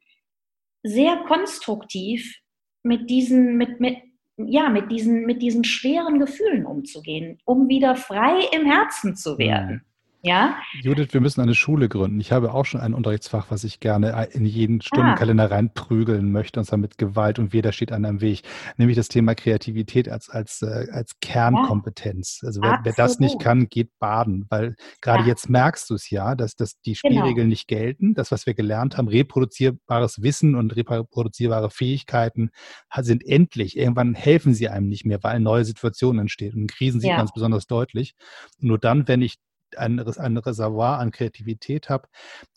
[0.84, 2.40] sehr konstruktiv
[2.82, 3.98] mit diesen, mit, mit,
[4.38, 9.87] ja, mit diesen, mit diesen schweren Gefühlen umzugehen, um wieder frei im Herzen zu werden.
[10.28, 10.58] Ja?
[10.82, 12.20] Judith, wir müssen eine Schule gründen.
[12.20, 15.48] Ich habe auch schon ein Unterrichtsfach, was ich gerne in jeden Stundenkalender ah.
[15.48, 18.42] reinprügeln möchte, und zwar mit Gewalt und weder steht einem Weg.
[18.78, 22.42] Nämlich das Thema Kreativität als, als, äh, als Kernkompetenz.
[22.44, 25.30] Also wer, wer, das nicht kann, geht baden, weil gerade ja.
[25.30, 27.00] jetzt merkst du es ja, dass, dass die genau.
[27.00, 27.50] Spielregeln genau.
[27.50, 28.13] nicht gelten.
[28.13, 32.52] Das, was wir gelernt haben, reproduzierbares Wissen und reproduzierbare Fähigkeiten
[32.98, 33.78] sind endlich.
[33.78, 36.54] Irgendwann helfen sie einem nicht mehr, weil neue Situation entsteht.
[36.54, 37.18] Und in Krisen sieht ja.
[37.18, 38.16] man es besonders deutlich.
[38.62, 39.38] Und nur dann, wenn ich
[39.78, 42.08] ein, ein Reservoir an Kreativität habe,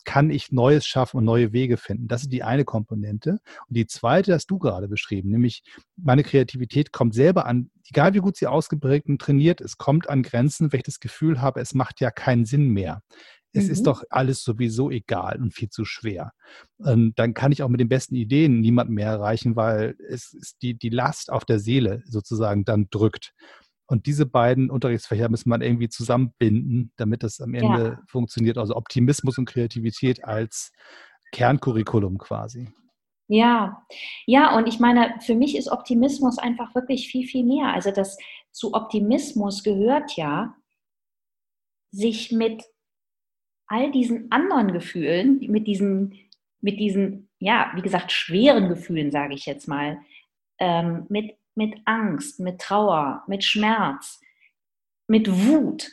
[0.03, 2.07] kann ich Neues schaffen und neue Wege finden.
[2.07, 3.39] Das ist die eine Komponente.
[3.67, 5.63] Und die zweite hast du gerade beschrieben, nämlich
[5.95, 10.23] meine Kreativität kommt selber an, egal wie gut sie ausgeprägt und trainiert ist, kommt an
[10.23, 13.01] Grenzen, wenn ich das Gefühl habe, es macht ja keinen Sinn mehr.
[13.53, 13.71] Es mhm.
[13.71, 16.31] ist doch alles sowieso egal und viel zu schwer.
[16.77, 20.77] Und dann kann ich auch mit den besten Ideen niemanden mehr erreichen, weil es die,
[20.77, 23.33] die Last auf der Seele sozusagen dann drückt.
[23.87, 27.99] Und diese beiden Unterrichtsfächer müssen man irgendwie zusammenbinden, damit das am Ende ja.
[28.07, 28.57] funktioniert.
[28.57, 30.71] Also Optimismus und Kreativität als
[31.31, 32.69] Kerncurriculum quasi.
[33.27, 33.85] Ja,
[34.25, 37.67] ja, und ich meine, für mich ist Optimismus einfach wirklich viel, viel mehr.
[37.67, 38.17] Also das
[38.51, 40.55] zu Optimismus gehört ja,
[41.91, 42.63] sich mit
[43.67, 46.13] all diesen anderen Gefühlen, mit diesen,
[46.59, 49.99] mit diesen, ja, wie gesagt, schweren Gefühlen, sage ich jetzt mal,
[50.59, 54.21] ähm, mit, mit Angst, mit Trauer, mit Schmerz,
[55.07, 55.89] mit Wut,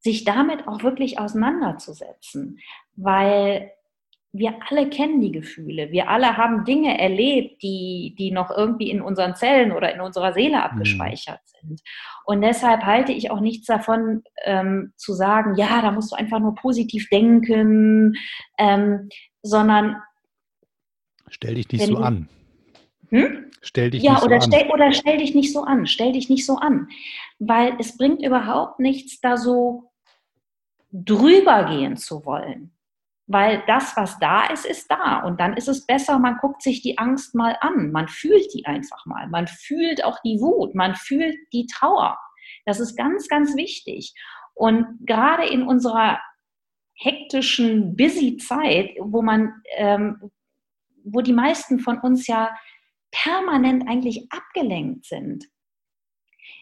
[0.00, 2.58] sich damit auch wirklich auseinanderzusetzen,
[2.94, 3.72] weil
[4.34, 5.92] wir alle kennen die Gefühle.
[5.92, 10.32] Wir alle haben Dinge erlebt, die, die noch irgendwie in unseren Zellen oder in unserer
[10.32, 10.62] Seele mhm.
[10.62, 11.68] abgespeichert mhm.
[11.68, 11.82] sind.
[12.24, 16.38] Und deshalb halte ich auch nichts davon, ähm, zu sagen, ja, da musst du einfach
[16.38, 18.14] nur positiv denken,
[18.58, 19.10] ähm,
[19.42, 19.96] sondern.
[21.28, 22.28] Stell dich nicht so an.
[23.12, 23.50] Hm?
[23.60, 24.42] Stell dich ja, nicht so oder an.
[24.42, 25.86] Stell, oder stell dich nicht so an.
[25.86, 26.88] Stell dich nicht so an.
[27.38, 29.92] Weil es bringt überhaupt nichts, da so
[30.90, 32.72] drüber gehen zu wollen
[33.32, 35.20] weil das, was da ist, ist da.
[35.20, 38.66] Und dann ist es besser, man guckt sich die Angst mal an, man fühlt die
[38.66, 42.18] einfach mal, man fühlt auch die Wut, man fühlt die Trauer.
[42.66, 44.14] Das ist ganz, ganz wichtig.
[44.54, 46.20] Und gerade in unserer
[46.94, 50.30] hektischen, busy Zeit, wo man, ähm,
[51.04, 52.54] wo die meisten von uns ja
[53.12, 55.44] permanent eigentlich abgelenkt sind,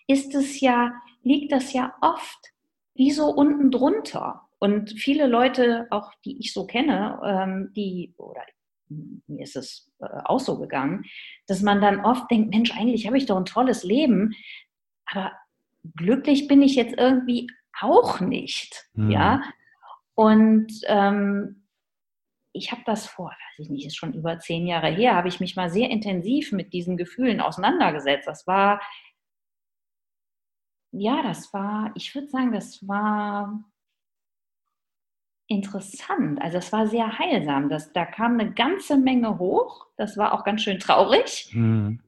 [0.07, 2.53] ist es ja, liegt das ja oft
[2.95, 4.43] wie so unten drunter.
[4.59, 8.43] Und viele Leute, auch die ich so kenne, ähm, die, oder
[8.89, 11.05] mir ist es äh, auch so gegangen,
[11.47, 14.35] dass man dann oft denkt, Mensch, eigentlich habe ich doch ein tolles Leben,
[15.07, 15.33] aber
[15.97, 17.49] glücklich bin ich jetzt irgendwie
[17.81, 18.89] auch nicht.
[18.95, 19.11] Mhm.
[19.11, 19.43] Ja.
[20.15, 21.63] Und ähm,
[22.53, 25.41] ich habe das vor, weiß ich nicht, ist schon über zehn Jahre her, habe ich
[25.41, 28.27] mich mal sehr intensiv mit diesen Gefühlen auseinandergesetzt.
[28.27, 28.81] Das war,
[30.93, 33.65] ja, das war, ich würde sagen, das war
[35.47, 36.41] interessant.
[36.41, 37.69] Also es war sehr heilsam.
[37.69, 39.87] Das, da kam eine ganze Menge hoch.
[39.97, 41.51] Das war auch ganz schön traurig.
[41.53, 42.01] Mhm.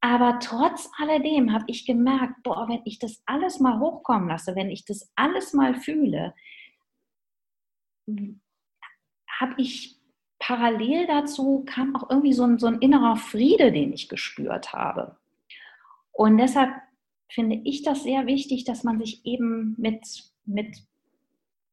[0.00, 4.70] Aber trotz alledem habe ich gemerkt, boah, wenn ich das alles mal hochkommen lasse, wenn
[4.70, 6.34] ich das alles mal fühle,
[9.40, 9.96] habe ich
[10.38, 15.16] parallel dazu kam auch irgendwie so ein, so ein innerer Friede, den ich gespürt habe.
[16.12, 16.70] Und deshalb
[17.28, 20.82] finde ich das sehr wichtig, dass man sich eben mit, mit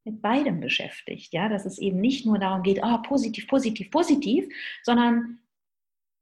[0.08, 1.34] mit beidem beschäftigt.
[1.34, 4.47] Ja, dass es eben nicht nur darum geht, oh, positiv, positiv, positiv,
[4.82, 5.39] sondern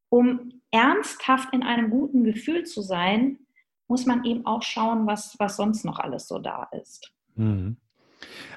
[0.10, 3.40] um ernsthaft in einem guten Gefühl zu sein,
[3.88, 7.14] muss man eben auch schauen, was, was sonst noch alles so da ist.
[7.36, 7.78] Mhm.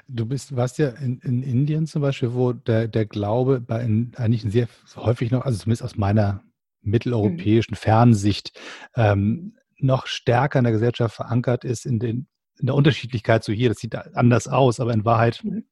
[0.07, 4.11] Du bist, warst ja in, in, Indien zum Beispiel, wo der, der Glaube bei in,
[4.15, 6.43] eigentlich sehr häufig noch, also zumindest aus meiner
[6.81, 7.77] mitteleuropäischen mhm.
[7.77, 8.59] Fernsicht,
[8.95, 12.27] ähm, noch stärker in der Gesellschaft verankert ist in den
[12.59, 15.63] in der Unterschiedlichkeit so hier, das sieht anders aus, aber in Wahrheit mhm.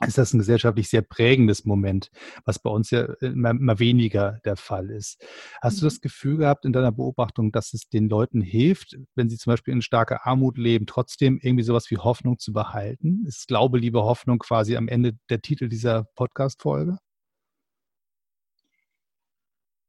[0.00, 2.10] Ist das ein gesellschaftlich sehr prägendes Moment,
[2.44, 5.24] was bei uns ja immer, immer weniger der Fall ist.
[5.60, 6.00] Hast du das mhm.
[6.02, 9.82] Gefühl gehabt in deiner Beobachtung, dass es den Leuten hilft, wenn sie zum Beispiel in
[9.82, 13.24] starker Armut leben, trotzdem irgendwie sowas wie Hoffnung zu behalten?
[13.26, 16.98] Ist Glaube, Liebe, Hoffnung quasi am Ende der Titel dieser Podcast-Folge?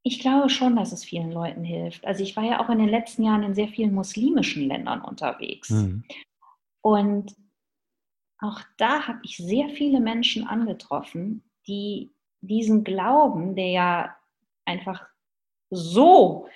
[0.05, 2.05] Ich glaube schon, dass es vielen Leuten hilft.
[2.05, 5.69] Also ich war ja auch in den letzten Jahren in sehr vielen muslimischen Ländern unterwegs.
[5.69, 6.03] Mhm.
[6.81, 7.33] Und
[8.43, 14.17] auch da habe ich sehr viele Menschen angetroffen, die diesen Glauben, der ja
[14.65, 15.05] einfach
[15.69, 16.47] so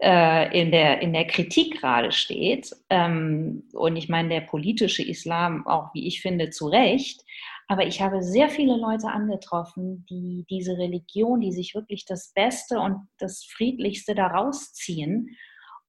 [0.00, 5.66] äh, in, der, in der Kritik gerade steht, ähm, und ich meine, der politische Islam
[5.66, 7.24] auch, wie ich finde, zu Recht,
[7.68, 12.78] aber ich habe sehr viele Leute angetroffen, die diese Religion, die sich wirklich das Beste
[12.78, 15.36] und das Friedlichste daraus ziehen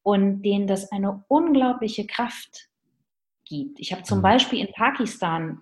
[0.02, 2.70] und denen das eine unglaubliche Kraft
[3.48, 3.80] gibt.
[3.80, 4.24] Ich habe zum mhm.
[4.24, 5.62] Beispiel in Pakistan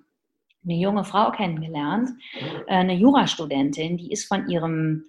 [0.63, 2.09] eine junge Frau kennengelernt,
[2.67, 5.05] äh, eine Jurastudentin, die ist von ihrem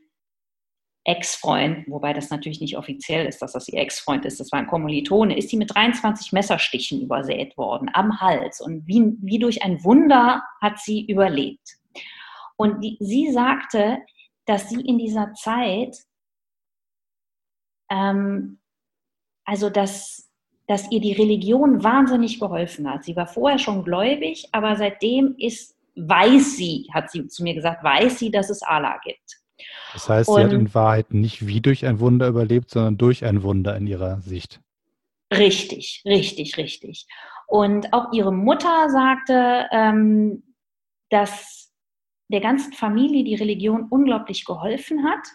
[1.05, 4.67] Ex-Freund, wobei das natürlich nicht offiziell ist, dass das ihr Ex-Freund ist, das war ein
[4.67, 8.61] Kommilitone, ist sie mit 23 Messerstichen übersät worden am Hals.
[8.61, 11.79] Und wie, wie durch ein Wunder hat sie überlebt.
[12.57, 13.99] Und die, sie sagte,
[14.47, 15.97] dass sie in dieser Zeit,
[17.89, 18.59] ähm,
[19.45, 20.26] also dass
[20.66, 23.05] dass ihr die Religion wahnsinnig geholfen hat.
[23.05, 27.85] Sie war vorher schon gläubig, aber seitdem ist, weiß sie, hat sie zu mir gesagt,
[27.85, 29.40] weiß sie, dass es Allah gibt.
[29.92, 33.24] Das heißt, Und, sie hat in Wahrheit nicht wie durch ein Wunder überlebt, sondern durch
[33.24, 34.61] ein Wunder in ihrer Sicht.
[35.33, 37.07] Richtig, richtig, richtig.
[37.46, 40.42] Und auch ihre Mutter sagte, ähm,
[41.11, 41.72] dass
[42.29, 45.26] der ganzen Familie die Religion unglaublich geholfen hat,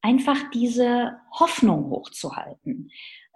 [0.00, 2.90] einfach diese Hoffnung hochzuhalten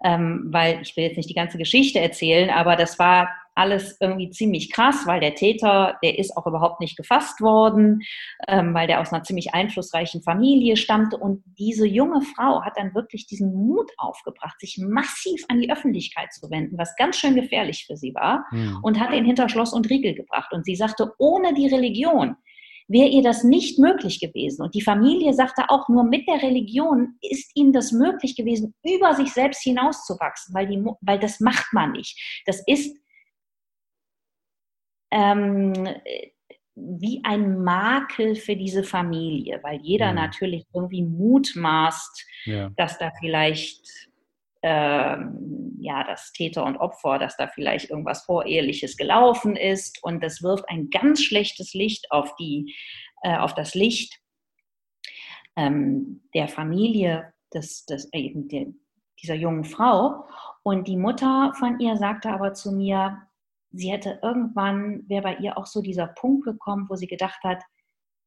[0.05, 4.31] ähm, weil ich will jetzt nicht die ganze Geschichte erzählen, aber das war alles irgendwie
[4.31, 8.03] ziemlich krass, weil der Täter, der ist auch überhaupt nicht gefasst worden,
[8.47, 11.17] ähm, weil der aus einer ziemlich einflussreichen Familie stammte.
[11.17, 16.33] Und diese junge Frau hat dann wirklich diesen Mut aufgebracht, sich massiv an die Öffentlichkeit
[16.33, 18.79] zu wenden, was ganz schön gefährlich für sie war, mhm.
[18.83, 20.53] und hat ihn hinter Schloss und Riegel gebracht.
[20.53, 22.37] Und sie sagte, ohne die Religion
[22.89, 24.63] wäre ihr das nicht möglich gewesen.
[24.63, 29.15] Und die Familie sagte auch, nur mit der Religion ist ihnen das möglich gewesen, über
[29.15, 32.43] sich selbst hinauszuwachsen, weil, die, weil das macht man nicht.
[32.47, 32.97] Das ist
[35.11, 35.73] ähm,
[36.75, 40.17] wie ein Makel für diese Familie, weil jeder mhm.
[40.17, 42.71] natürlich irgendwie mutmaßt, ja.
[42.77, 44.11] dass da vielleicht
[44.69, 50.03] ähm, ja, das Täter und Opfer, dass da vielleicht irgendwas Voreheliches gelaufen ist.
[50.03, 52.75] Und das wirft ein ganz schlechtes Licht auf, die,
[53.23, 54.21] äh, auf das Licht
[55.55, 58.67] ähm, der Familie des, des, äh, der,
[59.23, 60.25] dieser jungen Frau.
[60.65, 63.23] Und die Mutter von ihr sagte aber zu mir,
[63.71, 67.63] sie hätte irgendwann, wäre bei ihr auch so dieser Punkt gekommen, wo sie gedacht hat,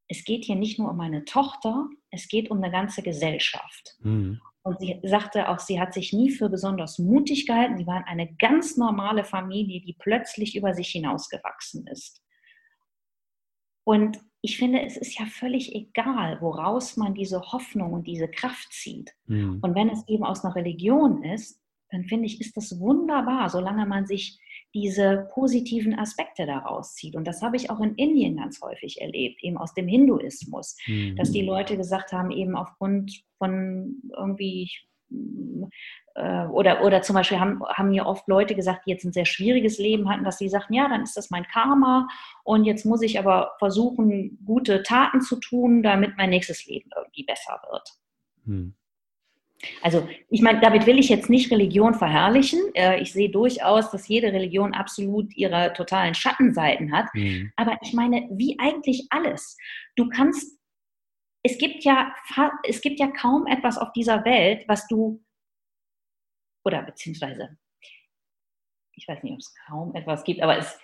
[0.07, 3.97] es geht hier nicht nur um meine Tochter, es geht um eine ganze Gesellschaft.
[3.99, 4.39] Mhm.
[4.63, 7.77] Und sie sagte auch, sie hat sich nie für besonders mutig gehalten.
[7.77, 12.21] Sie waren eine ganz normale Familie, die plötzlich über sich hinausgewachsen ist.
[13.85, 18.71] Und ich finde, es ist ja völlig egal, woraus man diese Hoffnung und diese Kraft
[18.71, 19.11] zieht.
[19.25, 19.59] Mhm.
[19.61, 23.85] Und wenn es eben aus einer Religion ist, dann finde ich, ist das wunderbar, solange
[23.85, 24.39] man sich
[24.73, 27.15] diese positiven Aspekte daraus zieht.
[27.15, 31.15] Und das habe ich auch in Indien ganz häufig erlebt, eben aus dem Hinduismus, mhm.
[31.15, 34.71] dass die Leute gesagt haben, eben aufgrund von irgendwie
[36.15, 39.25] äh, oder, oder zum Beispiel haben, haben mir oft Leute gesagt, die jetzt ein sehr
[39.25, 42.07] schwieriges Leben hatten, dass sie sagten, ja, dann ist das mein Karma
[42.43, 47.23] und jetzt muss ich aber versuchen, gute Taten zu tun, damit mein nächstes Leben irgendwie
[47.23, 47.89] besser wird.
[48.45, 48.75] Hm.
[49.81, 52.59] Also ich meine, damit will ich jetzt nicht Religion verherrlichen.
[52.75, 57.07] Äh, ich sehe durchaus, dass jede Religion absolut ihre totalen Schattenseiten hat.
[57.13, 57.51] Mhm.
[57.55, 59.57] Aber ich meine, wie eigentlich alles.
[59.95, 60.57] Du kannst,
[61.43, 62.13] es gibt ja,
[62.63, 65.23] es gibt ja kaum etwas auf dieser Welt, was du,
[66.65, 67.57] oder beziehungsweise,
[68.95, 70.79] ich weiß nicht, ob es kaum etwas gibt, aber es,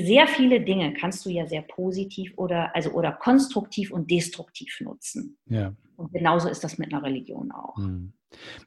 [0.00, 5.38] sehr viele Dinge kannst du ja sehr positiv oder, also, oder konstruktiv und destruktiv nutzen.
[5.46, 5.72] Ja.
[5.96, 7.76] Und genauso ist das mit einer Religion auch.
[7.76, 8.12] Hm.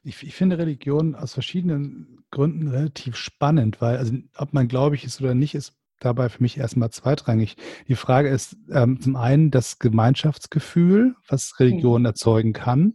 [0.02, 5.20] Ich, ich, finde Religion aus verschiedenen Gründen relativ spannend, weil, also ob man gläubig ist
[5.20, 7.56] oder nicht, ist dabei für mich erstmal zweitrangig.
[7.88, 12.06] Die Frage ist ähm, zum einen das Gemeinschaftsgefühl, was Religion mhm.
[12.06, 12.94] erzeugen kann,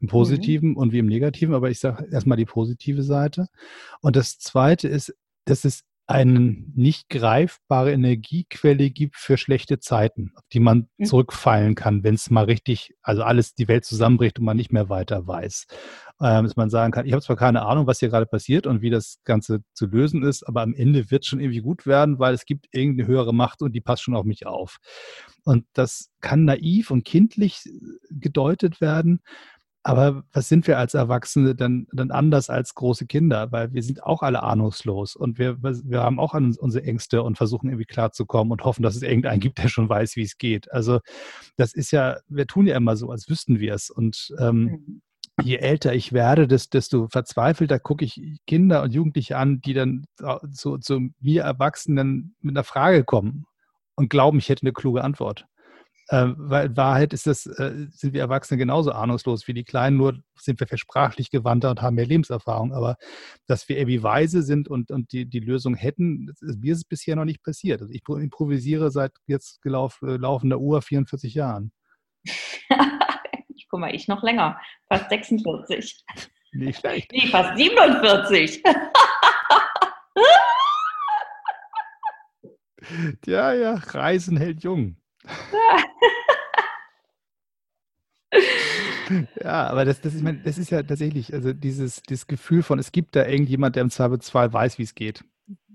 [0.00, 0.76] im Positiven mhm.
[0.76, 3.48] und wie im Negativen, aber ich sage erstmal die positive Seite.
[4.00, 5.14] Und das zweite ist,
[5.46, 6.38] dass es eine
[6.74, 11.04] nicht greifbare Energiequelle gibt für schlechte Zeiten, auf die man mhm.
[11.06, 14.88] zurückfallen kann, wenn es mal richtig, also alles die Welt zusammenbricht und man nicht mehr
[14.88, 15.66] weiter weiß.
[16.20, 18.82] Ähm, dass man sagen kann, ich habe zwar keine Ahnung, was hier gerade passiert und
[18.82, 22.18] wie das Ganze zu lösen ist, aber am Ende wird es schon irgendwie gut werden,
[22.18, 24.78] weil es gibt irgendeine höhere Macht und die passt schon auf mich auf.
[25.44, 27.64] Und das kann naiv und kindlich
[28.10, 29.20] gedeutet werden,
[29.84, 33.50] aber was sind wir als Erwachsene dann, dann anders als große Kinder?
[33.50, 37.68] Weil wir sind auch alle ahnungslos und wir, wir haben auch unsere Ängste und versuchen
[37.68, 40.70] irgendwie klarzukommen und hoffen, dass es irgendeinen gibt, der schon weiß, wie es geht.
[40.72, 41.00] Also
[41.56, 43.90] das ist ja, wir tun ja immer so, als wüssten wir es.
[43.90, 45.02] Und ähm, mhm.
[45.42, 50.04] je älter ich werde, desto verzweifelter gucke ich Kinder und Jugendliche an, die dann
[50.52, 53.46] zu, zu mir Erwachsenen mit einer Frage kommen
[53.96, 55.46] und glauben, ich hätte eine kluge Antwort.
[56.08, 59.96] Äh, weil in Wahrheit ist das, äh, sind wir Erwachsene genauso ahnungslos wie die Kleinen,
[59.96, 62.74] nur sind wir versprachlich gewandter und haben mehr Lebenserfahrung.
[62.74, 62.96] Aber
[63.46, 66.84] dass wir irgendwie weise sind und, und die, die Lösung hätten, ist, mir ist es
[66.84, 67.80] bisher noch nicht passiert.
[67.80, 71.72] Also ich improvisiere seit jetzt gelauf, äh, laufender Uhr 44 Jahren.
[72.24, 72.62] ich
[73.68, 76.04] guck mal, ich noch länger, fast 46.
[76.52, 77.10] Nicht schlecht.
[77.12, 78.62] Nee, fast 47.
[83.26, 84.96] ja, ja, Reisen hält jung.
[89.42, 92.92] Ja, aber das, das, ist, das ist ja tatsächlich, also dieses, dieses Gefühl von, es
[92.92, 95.24] gibt da irgendjemand, der im Zweifelsfall weiß, wie es geht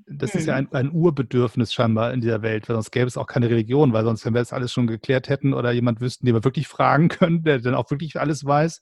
[0.10, 0.40] das mhm.
[0.40, 0.68] ist ja mhm.
[0.72, 4.06] ein, ein, Urbedürfnis scheinbar in dieser Welt, weil sonst gäbe es auch keine Religion, weil
[4.06, 7.08] sonst, wenn wir das alles schon geklärt hätten oder jemand wüssten, den wir wirklich fragen
[7.10, 8.82] können, der dann auch wirklich alles weiß,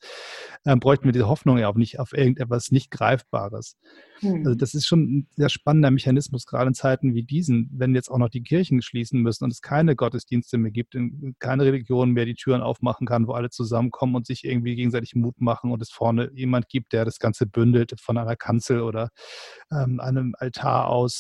[0.66, 3.78] ähm, bräuchten wir diese Hoffnung ja auch nicht auf irgendetwas nicht Greifbares.
[4.22, 4.46] Also mhm.
[4.46, 8.10] Also das ist schon ein sehr spannender Mechanismus, gerade in Zeiten wie diesen, wenn jetzt
[8.10, 10.96] auch noch die Kirchen schließen müssen und es keine Gottesdienste mehr gibt,
[11.40, 15.42] keine Religion mehr die Türen aufmachen kann, wo alle zusammenkommen und sich irgendwie gegenseitig Mut
[15.42, 19.10] machen und es vorne jemand gibt, der das Ganze bündelt von einer Kanzel oder
[19.72, 21.15] ähm, einem Altar aus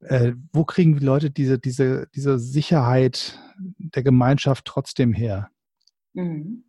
[0.00, 5.50] äh, wo kriegen die Leute diese, diese, diese Sicherheit der Gemeinschaft trotzdem her?
[6.14, 6.64] Mhm.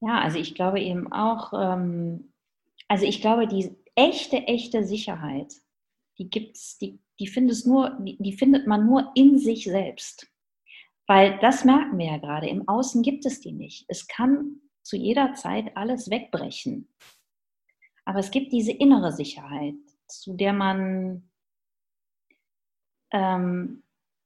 [0.00, 2.32] Ja, also ich glaube eben auch, ähm,
[2.88, 5.52] also ich glaube, die echte, echte Sicherheit,
[6.18, 10.26] die gibt's, die, die findest nur, die, die findet man nur in sich selbst.
[11.06, 13.84] Weil das merken wir ja gerade, im Außen gibt es die nicht.
[13.88, 16.88] Es kann zu jeder Zeit alles wegbrechen.
[18.04, 19.74] Aber es gibt diese innere Sicherheit,
[20.06, 21.29] zu der man
[23.12, 23.82] ähm,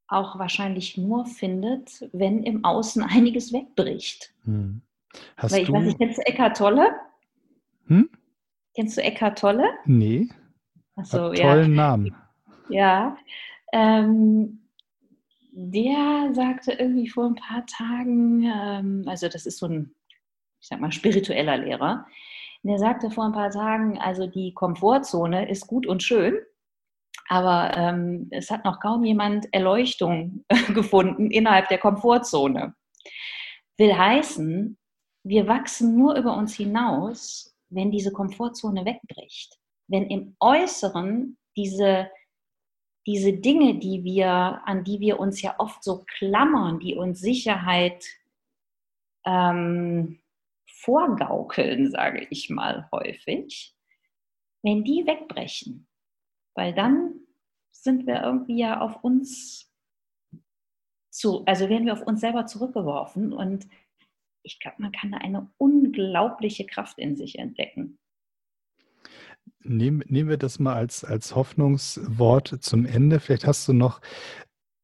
[0.08, 4.32] auch wahrscheinlich nur findet, wenn im Außen einiges wegbricht.
[4.44, 4.82] Hm.
[5.36, 5.72] Hast Weil ich du...
[5.74, 6.94] weiß nicht, kennst du Eckart Tolle?
[7.86, 8.08] Hm?
[8.74, 9.64] Kennst du Eckart Tolle?
[9.84, 10.28] Nee.
[10.96, 11.52] Achso, ja.
[11.52, 12.14] Tollen Namen.
[12.68, 13.16] Ja.
[13.72, 14.60] Ähm,
[15.52, 19.94] der sagte irgendwie vor ein paar Tagen, ähm, also das ist so ein,
[20.60, 22.06] ich sag mal, spiritueller Lehrer,
[22.62, 26.34] der sagte vor ein paar Tagen, also die Komfortzone ist gut und schön,
[27.28, 30.44] aber ähm, es hat noch kaum jemand Erleuchtung
[30.74, 32.74] gefunden innerhalb der Komfortzone.
[33.76, 34.78] Will heißen,
[35.24, 39.58] wir wachsen nur über uns hinaus, wenn diese Komfortzone wegbricht.
[39.88, 42.10] Wenn im Äußeren diese,
[43.06, 48.04] diese Dinge, die wir, an die wir uns ja oft so klammern, die uns Sicherheit
[49.26, 50.20] ähm,
[50.66, 53.74] vorgaukeln, sage ich mal häufig,
[54.62, 55.86] wenn die wegbrechen,
[56.54, 57.14] weil dann
[57.70, 59.70] sind wir irgendwie ja auf uns
[61.10, 63.68] zu, also werden wir auf uns selber zurückgeworfen und
[64.42, 67.98] ich glaube, man kann da eine unglaubliche Kraft in sich entdecken.
[69.60, 73.20] Nehmen, nehmen wir das mal als, als Hoffnungswort zum Ende.
[73.20, 74.00] Vielleicht hast du noch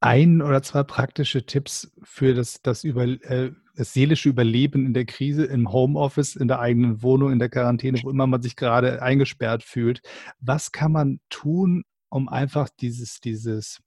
[0.01, 5.05] ein oder zwei praktische Tipps für das, das, Über, äh, das seelische Überleben in der
[5.05, 9.03] Krise, im Homeoffice, in der eigenen Wohnung, in der Quarantäne, wo immer man sich gerade
[9.03, 10.01] eingesperrt fühlt.
[10.41, 13.81] Was kann man tun, um einfach dieses, dieses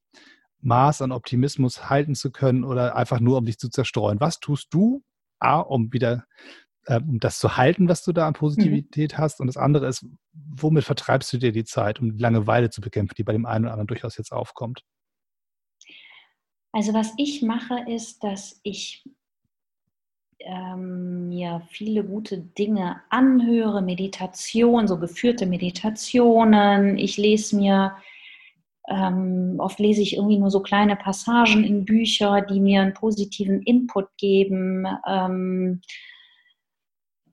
[0.62, 4.20] Maß an Optimismus halten zu können oder einfach nur, um dich zu zerstreuen?
[4.20, 5.04] Was tust du,
[5.40, 6.26] A, um wieder
[6.86, 8.38] äh, um das zu halten, was du da an mhm.
[8.38, 9.18] Positivität mhm.
[9.18, 9.40] hast.
[9.40, 13.16] Und das andere ist, womit vertreibst du dir die Zeit, um die Langeweile zu bekämpfen,
[13.18, 14.84] die bei dem einen oder anderen durchaus jetzt aufkommt?
[16.74, 19.04] Also was ich mache, ist, dass ich
[20.40, 26.98] ähm, mir viele gute Dinge anhöre, Meditation, so geführte Meditationen.
[26.98, 27.96] Ich lese mir
[28.90, 33.62] ähm, oft lese ich irgendwie nur so kleine Passagen in Bücher, die mir einen positiven
[33.62, 34.86] Input geben.
[35.08, 35.82] Ähm,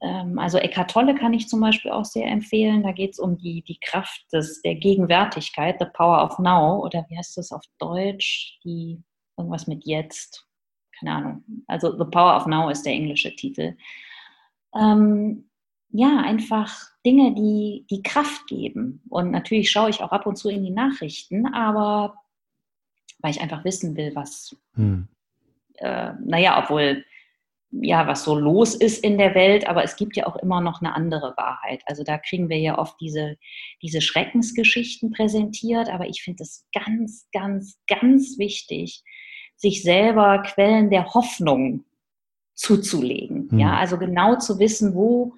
[0.00, 2.84] ähm, also Eckhart Tolle kann ich zum Beispiel auch sehr empfehlen.
[2.84, 7.04] Da geht es um die, die Kraft des, der Gegenwärtigkeit, the power of now, oder
[7.08, 8.60] wie heißt das auf Deutsch?
[8.64, 9.02] Die,
[9.40, 10.46] irgendwas mit jetzt.
[10.98, 11.44] Keine Ahnung.
[11.66, 13.76] Also The Power of Now ist der englische Titel.
[14.74, 15.50] Ähm,
[15.92, 19.02] ja, einfach Dinge, die, die Kraft geben.
[19.08, 22.14] Und natürlich schaue ich auch ab und zu in die Nachrichten, aber
[23.22, 25.08] weil ich einfach wissen will, was, hm.
[25.74, 27.04] äh, naja, obwohl,
[27.70, 30.80] ja, was so los ist in der Welt, aber es gibt ja auch immer noch
[30.80, 31.82] eine andere Wahrheit.
[31.86, 33.36] Also da kriegen wir ja oft diese,
[33.82, 39.04] diese Schreckensgeschichten präsentiert, aber ich finde es ganz, ganz, ganz wichtig,
[39.60, 41.84] sich selber Quellen der Hoffnung
[42.54, 43.48] zuzulegen.
[43.50, 43.58] Hm.
[43.58, 45.34] Ja, also genau zu wissen, wo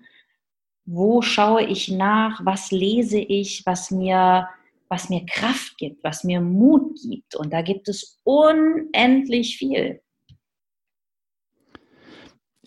[0.85, 4.49] wo schaue ich nach, was lese ich, was mir,
[4.89, 7.37] was mir Kraft gibt, was mir Mut gibt.
[7.37, 10.01] Und da gibt es unendlich viel.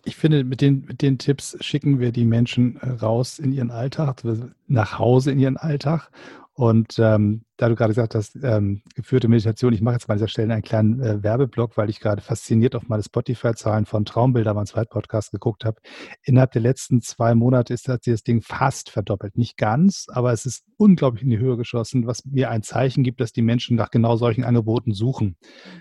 [0.05, 3.71] Ich finde, mit den, mit den Tipps schicken wir die Menschen äh, raus in ihren
[3.71, 4.21] Alltag,
[4.67, 6.11] nach Hause in ihren Alltag.
[6.53, 10.17] Und ähm, da du gerade gesagt hast, ähm, geführte Meditation, ich mache jetzt mal an
[10.17, 14.53] dieser Stelle einen kleinen äh, Werbeblock, weil ich gerade fasziniert auf meine Spotify-Zahlen von Traumbilder,
[14.53, 15.79] meinem zweiten Podcast, geguckt habe.
[16.23, 19.37] Innerhalb der letzten zwei Monate ist das, das Ding fast verdoppelt.
[19.37, 23.21] Nicht ganz, aber es ist unglaublich in die Höhe geschossen, was mir ein Zeichen gibt,
[23.21, 25.37] dass die Menschen nach genau solchen Angeboten suchen.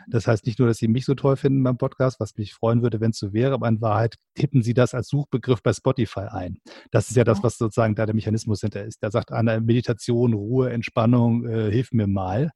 [0.09, 2.83] Das heißt nicht nur, dass sie mich so toll finden beim Podcast, was mich freuen
[2.83, 6.27] würde, wenn es so wäre, aber in Wahrheit tippen sie das als Suchbegriff bei Spotify
[6.31, 6.59] ein.
[6.93, 9.03] Das ist ja das, was sozusagen da der Mechanismus hinter ist.
[9.03, 12.51] Da sagt einer Meditation, Ruhe, Entspannung, äh, hilf mir mal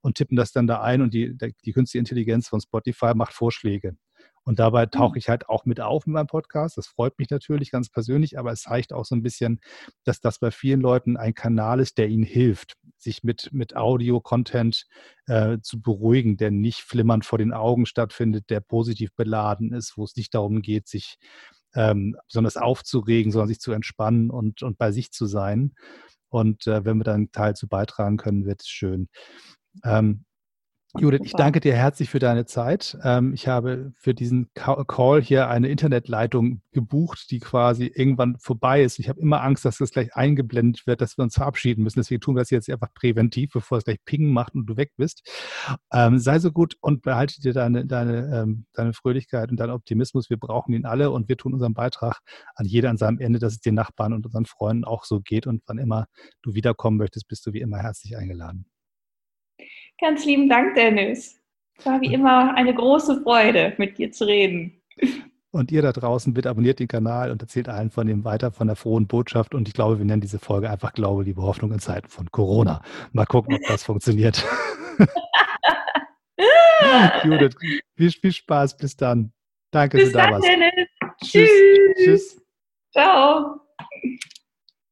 [0.00, 3.96] und tippen das dann da ein und die, die künstliche Intelligenz von Spotify macht Vorschläge.
[4.42, 6.76] Und dabei tauche ich halt auch mit auf in meinem Podcast.
[6.78, 9.60] Das freut mich natürlich ganz persönlich, aber es zeigt auch so ein bisschen,
[10.04, 14.86] dass das bei vielen Leuten ein Kanal ist, der ihnen hilft, sich mit, mit Audio-Content
[15.26, 20.04] äh, zu beruhigen, der nicht flimmernd vor den Augen stattfindet, der positiv beladen ist, wo
[20.04, 21.18] es nicht darum geht, sich
[21.74, 25.74] ähm, besonders aufzuregen, sondern sich zu entspannen und, und bei sich zu sein.
[26.28, 29.08] Und äh, wenn wir dann einen Teil zu beitragen können, wird es schön.
[29.84, 30.24] Ähm,
[30.98, 32.98] Judith, ich danke dir herzlich für deine Zeit.
[33.04, 38.98] Ähm, ich habe für diesen Call hier eine Internetleitung gebucht, die quasi irgendwann vorbei ist.
[38.98, 42.00] Ich habe immer Angst, dass das gleich eingeblendet wird, dass wir uns verabschieden müssen.
[42.00, 44.90] Deswegen tun wir das jetzt einfach präventiv, bevor es gleich Ping macht und du weg
[44.96, 45.22] bist.
[45.92, 50.28] Ähm, sei so gut und behalte dir deine, deine, ähm, deine Fröhlichkeit und deinen Optimismus.
[50.28, 52.18] Wir brauchen ihn alle und wir tun unseren Beitrag
[52.56, 55.46] an jeder an seinem Ende, dass es den Nachbarn und unseren Freunden auch so geht.
[55.46, 56.06] Und wann immer
[56.42, 58.66] du wiederkommen möchtest, bist du wie immer herzlich eingeladen.
[60.00, 61.38] Ganz lieben Dank, Dennis.
[61.78, 64.80] Es war wie immer eine große Freude, mit dir zu reden.
[65.50, 68.66] Und ihr da draußen, bitte abonniert den Kanal und erzählt allen von dem weiter, von
[68.68, 69.54] der frohen Botschaft.
[69.54, 72.82] Und ich glaube, wir nennen diese Folge einfach Glaube, Liebe, Hoffnung in Zeiten von Corona.
[73.12, 74.44] Mal gucken, ob das funktioniert.
[77.24, 77.56] Judith,
[77.96, 78.76] viel, viel Spaß.
[78.76, 79.32] Bis dann.
[79.70, 80.48] Danke, Bis dass du dann, da warst.
[80.48, 80.88] Dennis.
[81.22, 81.50] Tschüss.
[81.96, 82.42] Tschüss.
[82.92, 83.60] Ciao.